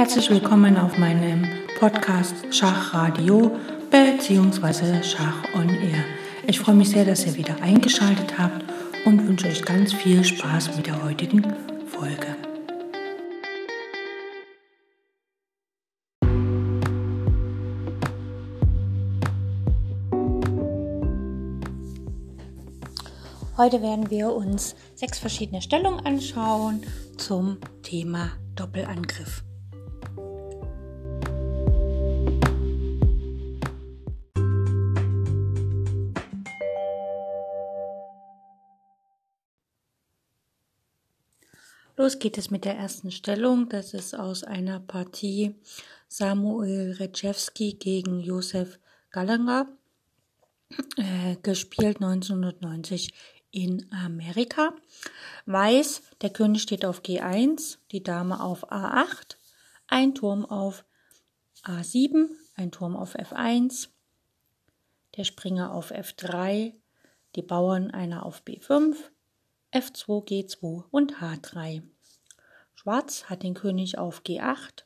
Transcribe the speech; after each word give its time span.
Herzlich 0.00 0.30
willkommen 0.30 0.78
auf 0.78 0.96
meinem 0.96 1.46
Podcast 1.78 2.34
Schachradio 2.50 3.54
bzw. 3.90 5.02
Schach 5.02 5.44
on 5.54 5.68
Air. 5.68 6.02
Ich 6.46 6.58
freue 6.58 6.74
mich 6.74 6.88
sehr, 6.88 7.04
dass 7.04 7.26
ihr 7.26 7.36
wieder 7.36 7.60
eingeschaltet 7.60 8.38
habt 8.38 8.64
und 9.04 9.28
wünsche 9.28 9.48
euch 9.48 9.62
ganz 9.62 9.92
viel 9.92 10.24
Spaß 10.24 10.74
mit 10.74 10.86
der 10.86 11.04
heutigen 11.04 11.42
Folge. 11.86 12.34
Heute 23.58 23.82
werden 23.82 24.08
wir 24.08 24.32
uns 24.32 24.76
sechs 24.94 25.18
verschiedene 25.18 25.60
Stellungen 25.60 26.00
anschauen 26.06 26.84
zum 27.18 27.58
Thema 27.82 28.30
Doppelangriff. 28.54 29.44
Los 42.00 42.18
geht 42.18 42.38
es 42.38 42.50
mit 42.50 42.64
der 42.64 42.78
ersten 42.78 43.10
Stellung. 43.10 43.68
Das 43.68 43.92
ist 43.92 44.18
aus 44.18 44.42
einer 44.42 44.80
Partie 44.80 45.54
Samuel 46.08 46.92
Rejewski 46.92 47.74
gegen 47.74 48.20
Josef 48.20 48.78
Gallagher, 49.10 49.68
äh, 50.96 51.36
gespielt 51.42 52.00
1990 52.00 53.12
in 53.50 53.86
Amerika. 53.92 54.72
Weiß, 55.44 56.00
der 56.22 56.30
König 56.30 56.62
steht 56.62 56.86
auf 56.86 57.02
G1, 57.02 57.76
die 57.90 58.02
Dame 58.02 58.42
auf 58.42 58.72
A8, 58.72 59.36
ein 59.86 60.14
Turm 60.14 60.46
auf 60.46 60.86
A7, 61.64 62.30
ein 62.54 62.72
Turm 62.72 62.96
auf 62.96 63.14
F1, 63.14 63.88
der 65.18 65.24
Springer 65.24 65.74
auf 65.74 65.92
F3, 65.92 66.72
die 67.36 67.42
Bauern 67.42 67.90
einer 67.90 68.24
auf 68.24 68.42
B5, 68.42 68.96
F2, 69.72 70.26
G2 70.26 70.84
und 70.90 71.20
H3. 71.20 71.82
Schwarz 72.82 73.24
hat 73.24 73.42
den 73.42 73.52
König 73.52 73.98
auf 73.98 74.22
G8, 74.22 74.84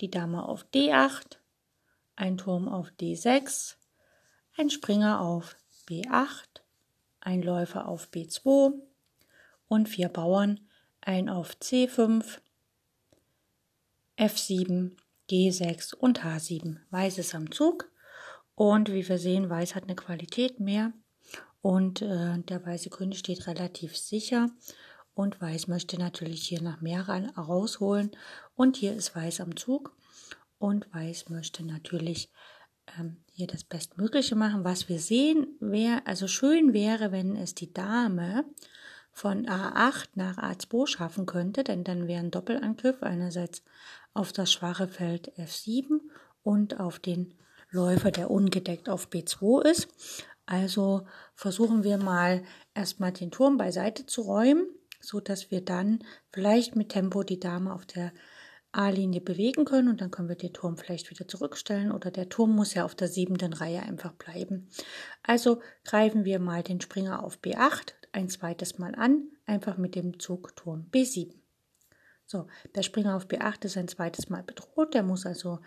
die 0.00 0.10
Dame 0.10 0.44
auf 0.44 0.66
D8, 0.74 1.36
ein 2.16 2.36
Turm 2.36 2.68
auf 2.68 2.90
D6, 3.00 3.76
ein 4.56 4.70
Springer 4.70 5.20
auf 5.20 5.54
B8, 5.88 6.62
ein 7.20 7.42
Läufer 7.42 7.86
auf 7.86 8.08
B2 8.08 8.72
und 9.68 9.88
vier 9.88 10.08
Bauern, 10.08 10.58
ein 11.00 11.28
auf 11.28 11.52
C5, 11.62 12.40
F7, 14.18 14.96
G6 15.30 15.94
und 15.94 16.24
H7. 16.24 16.78
Weiß 16.90 17.18
ist 17.18 17.36
am 17.36 17.52
Zug 17.52 17.88
und 18.56 18.90
wie 18.90 19.08
wir 19.08 19.18
sehen, 19.18 19.48
Weiß 19.48 19.76
hat 19.76 19.84
eine 19.84 19.94
Qualität 19.94 20.58
mehr 20.58 20.92
und 21.62 22.02
äh, 22.02 22.36
der 22.40 22.66
weiße 22.66 22.90
König 22.90 23.20
steht 23.20 23.46
relativ 23.46 23.96
sicher 23.96 24.50
und 25.16 25.40
Weiß 25.40 25.66
möchte 25.66 25.98
natürlich 25.98 26.46
hier 26.46 26.60
nach 26.60 26.82
mehr 26.82 27.08
rausholen 27.36 28.10
und 28.54 28.76
hier 28.76 28.94
ist 28.94 29.16
Weiß 29.16 29.40
am 29.40 29.56
Zug 29.56 29.96
und 30.58 30.92
Weiß 30.94 31.30
möchte 31.30 31.64
natürlich 31.64 32.30
ähm, 32.98 33.16
hier 33.32 33.46
das 33.46 33.64
Bestmögliche 33.64 34.36
machen. 34.36 34.62
Was 34.62 34.90
wir 34.90 35.00
sehen, 35.00 35.46
wäre, 35.58 36.06
also 36.06 36.28
schön 36.28 36.74
wäre, 36.74 37.12
wenn 37.12 37.34
es 37.34 37.54
die 37.54 37.72
Dame 37.72 38.44
von 39.10 39.46
A8 39.46 40.08
nach 40.16 40.36
A2 40.36 40.86
schaffen 40.86 41.24
könnte, 41.24 41.64
denn 41.64 41.82
dann 41.82 42.06
wäre 42.06 42.20
ein 42.20 42.30
Doppelangriff 42.30 43.02
einerseits 43.02 43.62
auf 44.12 44.34
das 44.34 44.52
schwache 44.52 44.86
Feld 44.86 45.32
F7 45.38 46.00
und 46.42 46.78
auf 46.78 46.98
den 46.98 47.32
Läufer, 47.70 48.10
der 48.10 48.30
ungedeckt 48.30 48.90
auf 48.90 49.08
B2 49.08 49.64
ist. 49.64 49.88
Also 50.44 51.06
versuchen 51.34 51.84
wir 51.84 51.96
mal 51.96 52.44
erstmal 52.74 53.12
den 53.12 53.30
Turm 53.30 53.56
beiseite 53.56 54.04
zu 54.04 54.20
räumen, 54.20 54.66
so 55.06 55.20
dass 55.20 55.50
wir 55.50 55.60
dann 55.60 56.00
vielleicht 56.32 56.76
mit 56.76 56.90
Tempo 56.90 57.22
die 57.22 57.40
Dame 57.40 57.72
auf 57.72 57.86
der 57.86 58.12
A-Linie 58.72 59.22
bewegen 59.22 59.64
können 59.64 59.88
und 59.88 60.00
dann 60.00 60.10
können 60.10 60.28
wir 60.28 60.36
den 60.36 60.52
Turm 60.52 60.76
vielleicht 60.76 61.10
wieder 61.10 61.26
zurückstellen 61.26 61.92
oder 61.92 62.10
der 62.10 62.28
Turm 62.28 62.54
muss 62.54 62.74
ja 62.74 62.84
auf 62.84 62.94
der 62.94 63.08
siebenten 63.08 63.54
Reihe 63.54 63.82
einfach 63.82 64.12
bleiben. 64.12 64.68
Also 65.22 65.62
greifen 65.84 66.24
wir 66.24 66.38
mal 66.38 66.62
den 66.62 66.80
Springer 66.80 67.22
auf 67.22 67.38
B8 67.38 67.94
ein 68.12 68.28
zweites 68.28 68.78
Mal 68.78 68.94
an, 68.94 69.28
einfach 69.46 69.78
mit 69.78 69.94
dem 69.94 70.18
Zug 70.18 70.54
Turm 70.56 70.86
B7. 70.92 71.34
So, 72.26 72.48
der 72.74 72.82
Springer 72.82 73.16
auf 73.16 73.26
B8 73.26 73.64
ist 73.66 73.76
ein 73.76 73.88
zweites 73.88 74.28
Mal 74.28 74.42
bedroht, 74.42 74.94
der 74.94 75.04
muss 75.04 75.26
also 75.26 75.60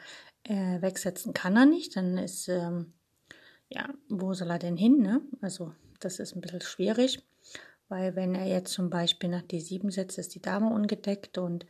äh, 0.43 0.81
wegsetzen, 0.81 1.33
kann 1.33 1.55
er 1.55 1.65
nicht, 1.65 1.95
dann 1.95 2.17
ist, 2.17 2.49
ähm, 2.49 2.93
ja, 3.69 3.89
wo 4.09 4.33
soll 4.33 4.51
er 4.51 4.59
denn 4.59 4.75
hin, 4.75 5.01
ne? 5.01 5.21
Also, 5.41 5.73
das 5.99 6.19
ist 6.19 6.35
ein 6.35 6.41
bisschen 6.41 6.61
schwierig, 6.61 7.23
weil 7.89 8.15
wenn 8.15 8.35
er 8.35 8.47
jetzt 8.47 8.73
zum 8.73 8.89
Beispiel 8.89 9.29
nach 9.29 9.41
D7 9.41 9.91
setzt, 9.91 10.17
ist 10.17 10.35
die 10.35 10.41
Dame 10.41 10.69
ungedeckt 10.73 11.37
und 11.37 11.65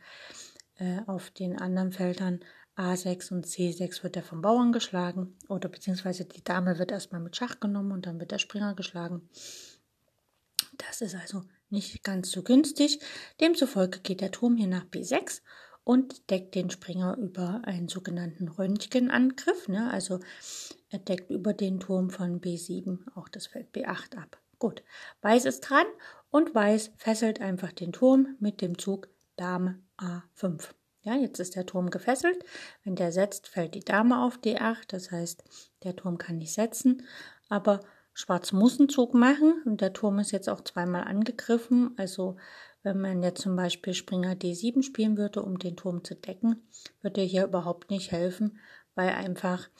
äh, 0.76 1.00
auf 1.06 1.30
den 1.30 1.58
anderen 1.58 1.92
Feldern 1.92 2.40
A6 2.76 3.32
und 3.32 3.46
C6 3.46 4.02
wird 4.02 4.16
er 4.16 4.22
vom 4.22 4.40
Bauern 4.40 4.72
geschlagen 4.72 5.36
oder 5.48 5.68
beziehungsweise 5.68 6.24
die 6.24 6.44
Dame 6.44 6.78
wird 6.78 6.92
erstmal 6.92 7.20
mit 7.20 7.36
Schach 7.36 7.60
genommen 7.60 7.92
und 7.92 8.06
dann 8.06 8.20
wird 8.20 8.30
der 8.30 8.38
Springer 8.38 8.74
geschlagen. 8.74 9.28
Das 10.78 11.00
ist 11.00 11.14
also 11.14 11.42
nicht 11.68 12.02
ganz 12.04 12.30
so 12.30 12.42
günstig. 12.42 13.00
Demzufolge 13.40 14.00
geht 14.00 14.20
der 14.20 14.30
Turm 14.30 14.56
hier 14.56 14.66
nach 14.66 14.84
B6 14.84 15.42
und 15.84 16.30
deckt 16.30 16.54
den 16.54 16.70
Springer 16.70 17.16
über 17.18 17.62
einen 17.64 17.88
sogenannten 17.88 18.48
Röntgenangriff. 18.48 19.68
Ne? 19.68 19.90
Also 19.90 20.20
er 20.88 20.98
deckt 21.00 21.30
über 21.30 21.52
den 21.52 21.80
Turm 21.80 22.10
von 22.10 22.40
B7 22.40 22.98
auch 23.14 23.28
das 23.28 23.46
Feld 23.46 23.74
B8 23.74 24.16
ab. 24.16 24.38
Gut, 24.60 24.84
Weiß 25.22 25.46
ist 25.46 25.62
dran 25.62 25.86
und 26.30 26.54
Weiß 26.54 26.92
fesselt 26.96 27.40
einfach 27.40 27.72
den 27.72 27.92
Turm 27.92 28.36
mit 28.38 28.60
dem 28.60 28.78
Zug 28.78 29.08
Dame 29.36 29.82
A5. 29.96 30.68
Ja, 31.02 31.14
jetzt 31.14 31.40
ist 31.40 31.56
der 31.56 31.64
Turm 31.64 31.88
gefesselt. 31.88 32.44
Wenn 32.84 32.94
der 32.94 33.10
setzt, 33.10 33.48
fällt 33.48 33.74
die 33.74 33.80
Dame 33.80 34.22
auf 34.22 34.36
D8. 34.36 34.84
Das 34.88 35.10
heißt, 35.10 35.42
der 35.82 35.96
Turm 35.96 36.18
kann 36.18 36.36
nicht 36.36 36.52
setzen. 36.52 37.06
Aber 37.48 37.80
Schwarz 38.12 38.52
muss 38.52 38.78
einen 38.78 38.90
Zug 38.90 39.14
machen 39.14 39.62
und 39.64 39.80
der 39.80 39.94
Turm 39.94 40.18
ist 40.18 40.30
jetzt 40.30 40.50
auch 40.50 40.60
zweimal 40.60 41.04
angegriffen. 41.04 41.94
Also 41.96 42.36
wenn 42.82 43.00
man 43.00 43.22
jetzt 43.22 43.40
zum 43.40 43.56
Beispiel 43.56 43.94
Springer 43.94 44.34
D7 44.34 44.82
spielen 44.82 45.16
würde, 45.16 45.42
um 45.42 45.58
den 45.58 45.76
Turm 45.76 46.04
zu 46.04 46.14
decken, 46.14 46.68
würde 47.00 47.22
hier 47.22 47.44
überhaupt 47.44 47.90
nicht 47.90 48.12
helfen, 48.12 48.58
weil 48.94 49.08
einfach 49.08 49.70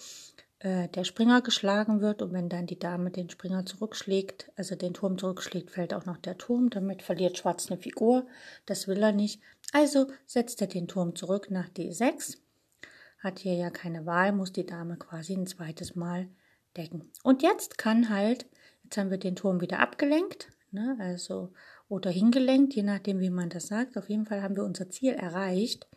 äh, 0.61 0.89
der 0.89 1.05
Springer 1.05 1.41
geschlagen 1.41 2.01
wird 2.01 2.21
und 2.21 2.33
wenn 2.33 2.51
dann 2.51 2.67
die 2.67 2.79
Dame 2.79 3.11
den 3.11 3.31
Springer 3.31 3.65
zurückschlägt, 3.65 4.53
also 4.57 4.75
den 4.77 4.93
Turm 4.93 5.17
zurückschlägt, 5.17 5.71
fällt 5.71 5.95
auch 5.95 6.05
noch 6.05 6.19
der 6.19 6.37
Turm. 6.37 6.69
Damit 6.69 7.03
verliert 7.03 7.39
Schwarz 7.39 7.71
eine 7.71 7.81
Figur. 7.81 8.27
Das 8.67 8.87
will 8.87 9.03
er 9.03 9.13
nicht. 9.13 9.41
Also 9.73 10.09
setzt 10.27 10.61
er 10.61 10.67
den 10.67 10.87
Turm 10.87 11.17
zurück 11.17 11.51
nach 11.51 11.69
D6. 11.71 12.37
Hat 13.21 13.39
hier 13.39 13.55
ja 13.55 13.71
keine 13.71 14.05
Wahl, 14.05 14.33
muss 14.33 14.53
die 14.53 14.67
Dame 14.67 14.97
quasi 14.97 15.35
ein 15.35 15.47
zweites 15.47 15.97
Mal 15.97 16.29
decken. 16.77 17.11
Und 17.23 17.43
jetzt 17.43 17.79
kann 17.79 18.11
halt, 18.11 18.47
jetzt 18.85 18.99
haben 18.99 19.11
wir 19.11 19.19
den 19.19 19.37
Turm 19.37 19.61
wieder 19.61 19.79
abgelenkt, 19.79 20.49
ne, 20.73 20.97
also 21.01 21.53
oder 21.89 22.11
hingelenkt, 22.11 22.75
je 22.75 22.83
nachdem, 22.83 23.19
wie 23.21 23.31
man 23.31 23.49
das 23.49 23.67
sagt. 23.67 23.97
Auf 23.97 24.09
jeden 24.09 24.27
Fall 24.27 24.43
haben 24.43 24.57
wir 24.57 24.65
unser 24.65 24.91
Ziel 24.91 25.15
erreicht. 25.15 25.89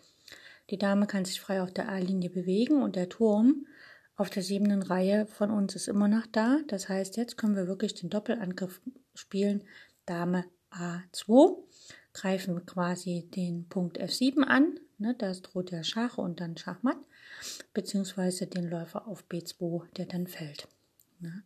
Die 0.70 0.78
Dame 0.78 1.06
kann 1.06 1.26
sich 1.26 1.42
frei 1.42 1.62
auf 1.62 1.72
der 1.72 1.90
A-Linie 1.90 2.30
bewegen 2.30 2.82
und 2.82 2.96
der 2.96 3.10
Turm 3.10 3.68
auf 4.16 4.30
der 4.30 4.44
siebten 4.44 4.84
Reihe 4.84 5.26
von 5.26 5.50
uns 5.50 5.76
ist 5.76 5.88
immer 5.88 6.08
noch 6.08 6.28
da. 6.28 6.60
Das 6.68 6.90
heißt, 6.90 7.18
jetzt 7.18 7.38
können 7.38 7.56
wir 7.56 7.68
wirklich 7.68 7.94
den 7.96 8.10
Doppelangriff 8.10 8.82
spielen. 9.16 9.64
Dame 10.06 10.46
A2, 10.72 11.58
greifen 12.14 12.66
quasi 12.66 13.28
den 13.36 13.68
Punkt 13.68 14.00
F7 14.00 14.44
an. 14.44 14.80
Ne, 15.00 15.16
da 15.18 15.32
droht 15.34 15.72
der 15.72 15.84
Schach 15.84 16.18
und 16.18 16.40
dann 16.40 16.56
Schachmatt, 16.56 16.98
beziehungsweise 17.74 18.48
den 18.48 18.70
Läufer 18.70 19.08
auf 19.08 19.26
B2, 19.30 19.88
der 19.98 20.06
dann 20.06 20.28
fällt. 20.28 20.68
Ne? 21.20 21.44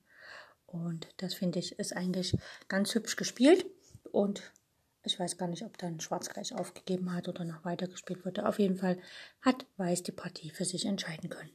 Und 0.65 1.07
das 1.17 1.33
finde 1.33 1.59
ich 1.59 1.79
ist 1.79 1.95
eigentlich 1.95 2.37
ganz 2.67 2.93
hübsch 2.93 3.15
gespielt. 3.15 3.65
Und 4.11 4.51
ich 5.03 5.17
weiß 5.17 5.37
gar 5.37 5.47
nicht, 5.47 5.63
ob 5.63 5.77
dann 5.77 6.01
Schwarz 6.01 6.29
gleich 6.29 6.53
aufgegeben 6.53 7.13
hat 7.13 7.29
oder 7.29 7.45
noch 7.45 7.63
weiter 7.63 7.87
gespielt 7.87 8.25
wurde. 8.25 8.45
Auf 8.45 8.59
jeden 8.59 8.75
Fall 8.75 8.97
hat 9.41 9.65
Weiß 9.77 10.03
die 10.03 10.11
Partie 10.11 10.49
für 10.49 10.65
sich 10.65 10.85
entscheiden 10.85 11.29
können. 11.29 11.51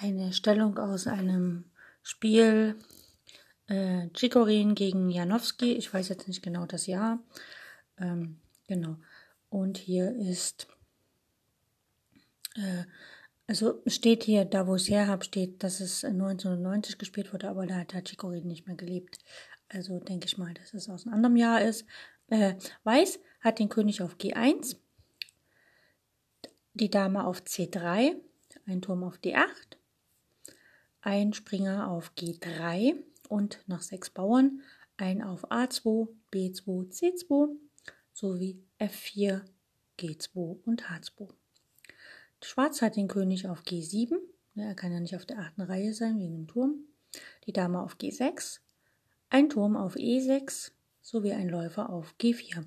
Eine 0.00 0.32
Stellung 0.32 0.78
aus 0.78 1.06
einem 1.06 1.64
Spiel 2.02 2.76
äh, 3.66 4.08
Chicorin 4.14 4.74
gegen 4.74 5.10
Janowski. 5.10 5.72
Ich 5.74 5.92
weiß 5.92 6.08
jetzt 6.08 6.28
nicht 6.28 6.42
genau 6.42 6.66
das 6.66 6.86
Jahr. 6.86 7.18
Ähm, 7.98 8.38
genau. 8.66 8.96
Und 9.50 9.78
hier 9.78 10.14
ist 10.16 10.68
äh, 12.54 12.84
Also 13.46 13.82
steht 13.86 14.24
hier, 14.24 14.44
da 14.44 14.66
wo 14.66 14.76
ich 14.76 14.82
es 14.82 14.90
her 14.90 15.06
habe, 15.06 15.24
steht, 15.24 15.62
dass 15.62 15.80
es 15.80 16.04
1990 16.04 16.98
gespielt 16.98 17.32
wurde, 17.32 17.48
aber 17.48 17.66
da 17.66 17.76
hat 17.76 17.94
Hachikori 17.94 18.42
nicht 18.42 18.66
mehr 18.66 18.76
gelebt. 18.76 19.18
Also 19.70 20.00
denke 20.00 20.26
ich 20.26 20.36
mal, 20.36 20.52
dass 20.52 20.74
es 20.74 20.88
aus 20.90 21.06
einem 21.06 21.14
anderen 21.14 21.36
Jahr 21.36 21.62
ist. 21.62 21.86
Äh, 22.28 22.54
Weiß 22.84 23.20
hat 23.40 23.58
den 23.58 23.70
König 23.70 24.02
auf 24.02 24.16
G1, 24.16 24.76
die 26.74 26.90
Dame 26.90 27.24
auf 27.26 27.40
C3, 27.40 28.16
ein 28.66 28.82
Turm 28.82 29.02
auf 29.02 29.16
D8, 29.16 29.77
ein 31.08 31.32
Springer 31.32 31.90
auf 31.90 32.12
G3 32.18 32.94
und 33.30 33.64
nach 33.66 33.80
sechs 33.80 34.10
Bauern. 34.10 34.60
Ein 34.98 35.22
auf 35.22 35.50
A2, 35.50 36.06
B2, 36.30 36.92
C2 36.92 37.56
sowie 38.12 38.62
F4, 38.78 39.40
G2 39.98 40.58
und 40.66 40.84
H2. 40.90 41.30
Schwarz 42.42 42.82
hat 42.82 42.96
den 42.96 43.08
König 43.08 43.48
auf 43.48 43.62
G7, 43.62 44.18
er 44.54 44.74
kann 44.74 44.92
ja 44.92 45.00
nicht 45.00 45.16
auf 45.16 45.24
der 45.24 45.38
achten 45.38 45.62
Reihe 45.62 45.94
sein 45.94 46.18
wegen 46.18 46.34
dem 46.34 46.46
Turm, 46.46 46.80
die 47.46 47.54
Dame 47.54 47.82
auf 47.82 47.96
G6, 47.96 48.60
ein 49.30 49.48
Turm 49.48 49.78
auf 49.78 49.96
E6 49.96 50.72
sowie 51.00 51.32
ein 51.32 51.48
Läufer 51.48 51.88
auf 51.88 52.14
G4 52.20 52.66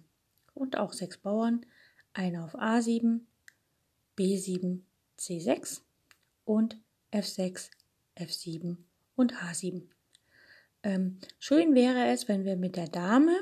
und 0.55 0.77
auch 0.77 0.93
sechs 0.93 1.19
Bauern, 1.19 1.63
einer 2.13 2.43
auf 2.43 2.55
A7, 2.55 3.19
B7, 4.17 4.79
C6 5.19 5.81
und 6.43 6.79
F6, 7.11 7.69
F7 8.17 8.77
und 9.15 9.33
H7. 9.35 9.83
Ähm, 10.83 11.19
schön 11.39 11.75
wäre 11.75 12.07
es, 12.07 12.27
wenn 12.27 12.45
wir 12.45 12.57
mit 12.57 12.75
der 12.75 12.87
Dame 12.87 13.35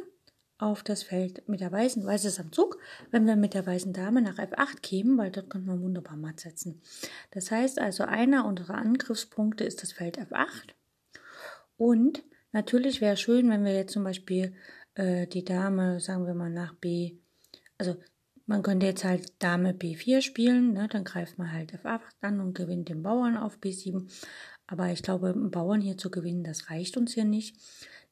auf 0.59 0.83
das 0.83 1.03
Feld 1.03 1.47
mit 1.47 1.61
der 1.61 1.71
weißen, 1.71 2.05
weiß 2.05 2.25
ist 2.25 2.39
am 2.39 2.51
Zug, 2.51 2.77
wenn 3.11 3.25
wir 3.25 3.37
mit 3.37 3.53
der 3.53 3.65
weißen 3.65 3.93
Dame 3.93 4.21
nach 4.21 4.37
F8 4.37 4.81
kämen, 4.81 5.17
weil 5.17 5.31
dort 5.31 5.49
könnte 5.49 5.67
man 5.67 5.81
wunderbar 5.81 6.17
matt 6.17 6.41
setzen. 6.41 6.81
Das 7.31 7.49
heißt 7.49 7.79
also, 7.79 8.03
einer 8.03 8.45
unserer 8.45 8.75
Angriffspunkte 8.75 9.63
ist 9.63 9.81
das 9.81 9.93
Feld 9.93 10.19
F8. 10.19 10.73
Und 11.77 12.23
natürlich 12.51 12.99
wäre 12.99 13.15
schön, 13.15 13.49
wenn 13.49 13.63
wir 13.63 13.73
jetzt 13.73 13.93
zum 13.93 14.03
Beispiel 14.03 14.53
äh, 14.95 15.27
die 15.27 15.45
Dame, 15.45 16.01
sagen 16.01 16.27
wir 16.27 16.33
mal, 16.33 16.49
nach 16.49 16.73
B, 16.73 17.17
also 17.77 17.95
man 18.45 18.61
könnte 18.61 18.87
jetzt 18.87 19.05
halt 19.05 19.41
Dame 19.41 19.71
B4 19.71 20.21
spielen, 20.21 20.73
ne, 20.73 20.89
dann 20.89 21.05
greift 21.05 21.37
man 21.37 21.53
halt 21.53 21.73
F8 21.73 22.01
an 22.19 22.41
und 22.41 22.53
gewinnt 22.53 22.89
den 22.89 23.03
Bauern 23.03 23.37
auf 23.37 23.59
B7. 23.59 24.11
Aber 24.71 24.91
ich 24.91 25.01
glaube, 25.01 25.33
Bauern 25.33 25.81
hier 25.81 25.97
zu 25.97 26.11
gewinnen, 26.11 26.43
das 26.43 26.69
reicht 26.69 26.95
uns 26.95 27.15
hier 27.15 27.25
nicht. 27.25 27.55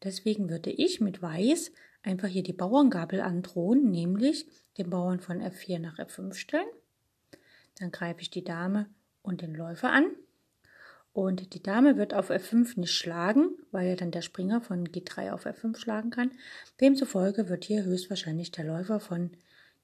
Deswegen 0.04 0.50
würde 0.50 0.71
ich 0.71 1.00
mit 1.00 1.21
Weiß 1.21 1.71
einfach 2.01 2.27
hier 2.27 2.42
die 2.42 2.54
Bauerngabel 2.54 3.21
androhen, 3.21 3.92
nämlich 3.92 4.48
den 4.80 4.89
Bauern 4.89 5.19
von 5.19 5.39
F4 5.39 5.77
nach 5.77 6.00
F5 6.00 6.33
stellen. 6.33 6.68
Dann 7.77 7.92
greife 7.92 8.21
ich 8.21 8.31
die 8.31 8.44
Dame 8.44 8.88
und 9.21 9.44
den 9.44 9.54
Läufer 9.54 9.92
an. 9.92 10.07
Und 11.13 11.54
die 11.54 11.62
Dame 11.62 11.95
wird 11.95 12.15
auf 12.15 12.31
F5 12.31 12.80
nicht 12.80 12.94
schlagen, 12.94 13.50
weil 13.69 13.89
ja 13.89 13.95
dann 13.95 14.09
der 14.09 14.24
Springer 14.24 14.59
von 14.59 14.88
G3 14.88 15.33
auf 15.33 15.45
F5 15.45 15.77
schlagen 15.77 16.09
kann. 16.09 16.31
Demzufolge 16.81 17.50
wird 17.50 17.65
hier 17.65 17.83
höchstwahrscheinlich 17.83 18.50
der 18.50 18.65
Läufer 18.65 19.00
von 19.00 19.30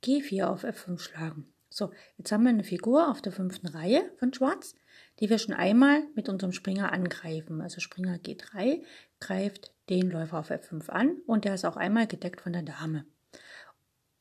G4 0.04 0.46
auf 0.46 0.64
F5 0.64 0.98
schlagen. 0.98 1.53
So, 1.76 1.90
jetzt 2.20 2.32
haben 2.32 2.44
wir 2.44 2.52
eine 2.52 2.64
Figur 2.64 3.10
auf 3.10 3.20
der 3.20 3.32
fünften 3.32 3.66
Reihe 3.66 4.12
von 4.20 4.32
Schwarz, 4.32 4.76
die 5.20 5.32
wir 5.32 5.40
schon 5.40 5.56
einmal 5.56 6.04
mit 6.14 6.30
unserem 6.30 6.52
Springer 6.52 6.92
angreifen. 6.92 7.62
Also 7.62 7.82
Springer 7.82 8.18
G3 8.18 8.84
greift 9.20 9.74
den 9.90 10.12
Läufer 10.12 10.38
auf 10.38 10.52
F5 10.52 10.90
an 10.90 11.18
und 11.26 11.46
der 11.46 11.56
ist 11.56 11.66
auch 11.66 11.76
einmal 11.76 12.06
gedeckt 12.06 12.42
von 12.42 12.54
der 12.54 12.62
Dame. 12.62 13.06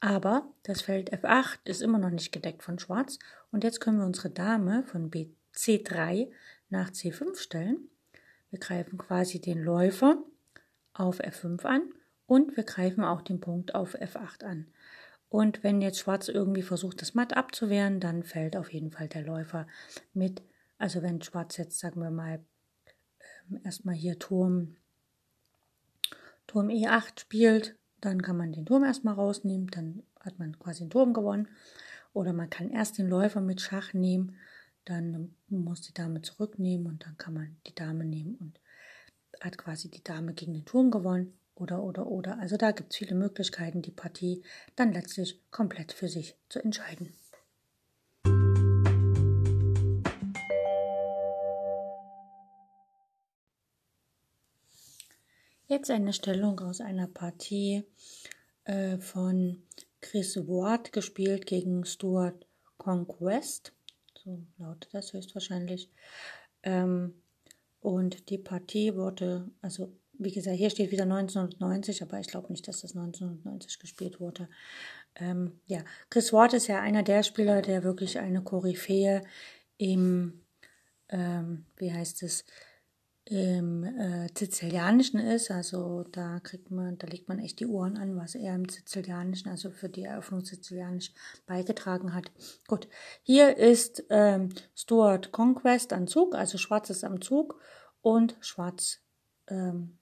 Aber 0.00 0.50
das 0.62 0.81
Feld 0.81 1.12
F8 1.12 1.58
ist 1.64 1.82
immer 1.82 1.99
noch 1.99 2.08
nicht 2.08 2.32
gedeckt 2.32 2.62
von 2.62 2.78
Schwarz 2.78 3.19
und 3.50 3.64
jetzt 3.64 3.82
können 3.82 3.99
wir 3.99 4.06
unsere 4.06 4.31
Dame 4.31 4.82
von 4.84 5.10
B 5.10 5.28
C3 5.54 6.32
nach 6.70 6.88
C5 6.88 7.37
stellen. 7.37 7.90
Wir 8.49 8.60
greifen 8.60 8.96
quasi 8.96 9.43
den 9.43 9.62
Läufer 9.62 10.22
auf 10.94 11.20
F5 11.20 11.62
an 11.66 11.82
und 12.25 12.56
wir 12.56 12.64
greifen 12.64 13.04
auch 13.04 13.20
den 13.20 13.40
Punkt 13.40 13.75
auf 13.75 13.94
F8 13.94 14.43
an. 14.43 14.72
Und 15.32 15.64
wenn 15.64 15.81
jetzt 15.81 15.99
Schwarz 15.99 16.29
irgendwie 16.29 16.61
versucht, 16.61 17.00
das 17.00 17.14
Matt 17.14 17.34
abzuwehren, 17.34 18.00
dann 18.00 18.23
fällt 18.23 18.55
auf 18.55 18.70
jeden 18.70 18.90
Fall 18.90 19.08
der 19.08 19.23
Läufer 19.23 19.67
mit. 20.12 20.43
Also 20.76 21.00
wenn 21.00 21.23
Schwarz 21.23 21.56
jetzt, 21.56 21.79
sagen 21.79 22.02
wir 22.02 22.11
mal, 22.11 22.44
ähm, 23.49 23.58
erstmal 23.64 23.94
hier 23.94 24.19
Turm, 24.19 24.76
Turm 26.46 26.69
E8 26.69 27.19
spielt, 27.19 27.79
dann 28.02 28.20
kann 28.20 28.37
man 28.37 28.52
den 28.52 28.67
Turm 28.67 28.84
erstmal 28.84 29.14
rausnehmen, 29.14 29.69
dann 29.69 30.02
hat 30.20 30.38
man 30.38 30.58
quasi 30.58 30.84
den 30.84 30.90
Turm 30.90 31.14
gewonnen. 31.14 31.49
Oder 32.12 32.35
man 32.35 32.50
kann 32.50 32.69
erst 32.69 32.99
den 32.99 33.08
Läufer 33.08 33.40
mit 33.40 33.62
Schach 33.62 33.94
nehmen, 33.94 34.37
dann 34.85 35.35
muss 35.49 35.81
die 35.81 35.94
Dame 35.94 36.20
zurücknehmen 36.20 36.87
und 36.87 37.06
dann 37.06 37.17
kann 37.17 37.32
man 37.32 37.56
die 37.67 37.75
Dame 37.75 38.05
nehmen 38.05 38.35
und 38.35 38.61
hat 39.40 39.56
quasi 39.56 39.90
die 39.90 40.05
Dame 40.05 40.35
gegen 40.35 40.52
den 40.52 40.67
Turm 40.67 40.90
gewonnen 40.90 41.32
oder, 41.54 41.82
oder, 41.82 42.06
oder. 42.06 42.38
Also 42.38 42.56
da 42.56 42.72
gibt 42.72 42.93
es 42.93 42.99
viele 42.99 43.14
Möglichkeiten, 43.14 43.82
die 43.82 43.90
Partie 43.90 44.43
dann 44.76 44.93
letztlich 44.93 45.40
komplett 45.50 45.93
für 45.93 46.08
sich 46.08 46.37
zu 46.49 46.62
entscheiden. 46.62 47.14
Jetzt 55.72 55.90
eine 55.90 56.12
Stellung 56.12 56.60
aus 56.60 56.82
einer 56.82 57.06
Partie 57.06 57.84
äh, 58.64 58.99
von 58.99 59.62
Chris 60.02 60.37
Ward 60.37 60.93
gespielt 60.93 61.46
gegen 61.46 61.87
Stuart 61.87 62.46
Conquest. 62.76 63.72
So 64.22 64.43
lautet 64.58 64.93
das 64.93 65.14
höchstwahrscheinlich. 65.14 65.88
Ähm, 66.62 67.14
und 67.81 68.28
die 68.28 68.38
Partie 68.38 68.94
wurde, 68.94 69.49
also 69.62 69.93
wie 70.19 70.32
gesagt, 70.32 70.56
hier 70.56 70.70
steht 70.70 70.91
wieder 70.91 71.05
1990, 71.05 72.03
aber 72.03 72.20
ich 72.20 72.29
glaube 72.29 72.53
nicht, 72.53 72.67
dass 72.69 72.82
das 72.82 72.97
1990 72.97 73.79
gespielt 73.79 74.20
wurde. 74.20 74.49
Ähm, 75.17 75.61
ja, 75.67 75.81
Chris 76.11 76.32
Ward 76.32 76.55
ist 76.55 76.67
ja 76.67 76.81
einer 76.81 77.03
der 77.03 77.23
Spieler, 77.23 77.62
der 77.62 77.85
wirklich 77.85 78.19
eine 78.19 78.43
Koryphäe 78.43 79.23
im, 79.79 80.41
ähm, 81.09 81.67
wie 81.76 81.93
heißt 81.93 82.23
es, 82.23 82.44
im 83.25 83.85
äh, 83.85 84.29
Sizilianischen 84.37 85.20
ist. 85.20 85.50
Also 85.50 86.05
da 86.11 86.41
kriegt 86.41 86.70
man, 86.70 86.99
da 86.99 87.06
legt 87.06 87.29
man 87.29 87.38
echt 87.38 87.61
die 87.61 87.67
Ohren 87.67 87.97
an, 87.97 88.17
was 88.17 88.35
er 88.35 88.55
im 88.55 88.69
Sizilianischen, 88.69 89.50
also 89.50 89.70
für 89.70 89.88
die 89.88 90.03
Eröffnung 90.03 90.44
Sizilianisch 90.44 91.12
beigetragen 91.47 92.14
hat. 92.14 92.31
Gut, 92.67 92.88
hier 93.23 93.56
ist 93.56 94.05
ähm, 94.11 94.50
Stuart 94.75 95.31
Conquest 95.31 95.93
am 95.93 96.06
Zug, 96.09 96.35
also 96.35 96.59
Schwarz 96.59 96.91
ist 96.91 97.05
am 97.05 97.20
Zug 97.20 97.61
und 98.00 98.37
Schwarz 98.41 99.00
ähm, 99.49 99.99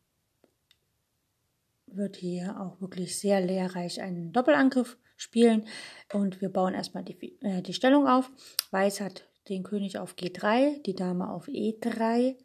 wird 1.92 2.16
hier 2.16 2.60
auch 2.60 2.80
wirklich 2.80 3.18
sehr 3.18 3.40
lehrreich 3.40 4.00
einen 4.00 4.32
Doppelangriff 4.32 4.98
spielen. 5.16 5.66
Und 6.12 6.40
wir 6.40 6.48
bauen 6.48 6.74
erstmal 6.74 7.04
die, 7.04 7.38
äh, 7.42 7.62
die 7.62 7.74
Stellung 7.74 8.06
auf. 8.06 8.30
Weiß 8.70 9.00
hat 9.00 9.28
den 9.48 9.62
König 9.62 9.98
auf 9.98 10.14
G3, 10.14 10.82
die 10.82 10.94
Dame 10.94 11.30
auf 11.30 11.48
E3, 11.48 12.36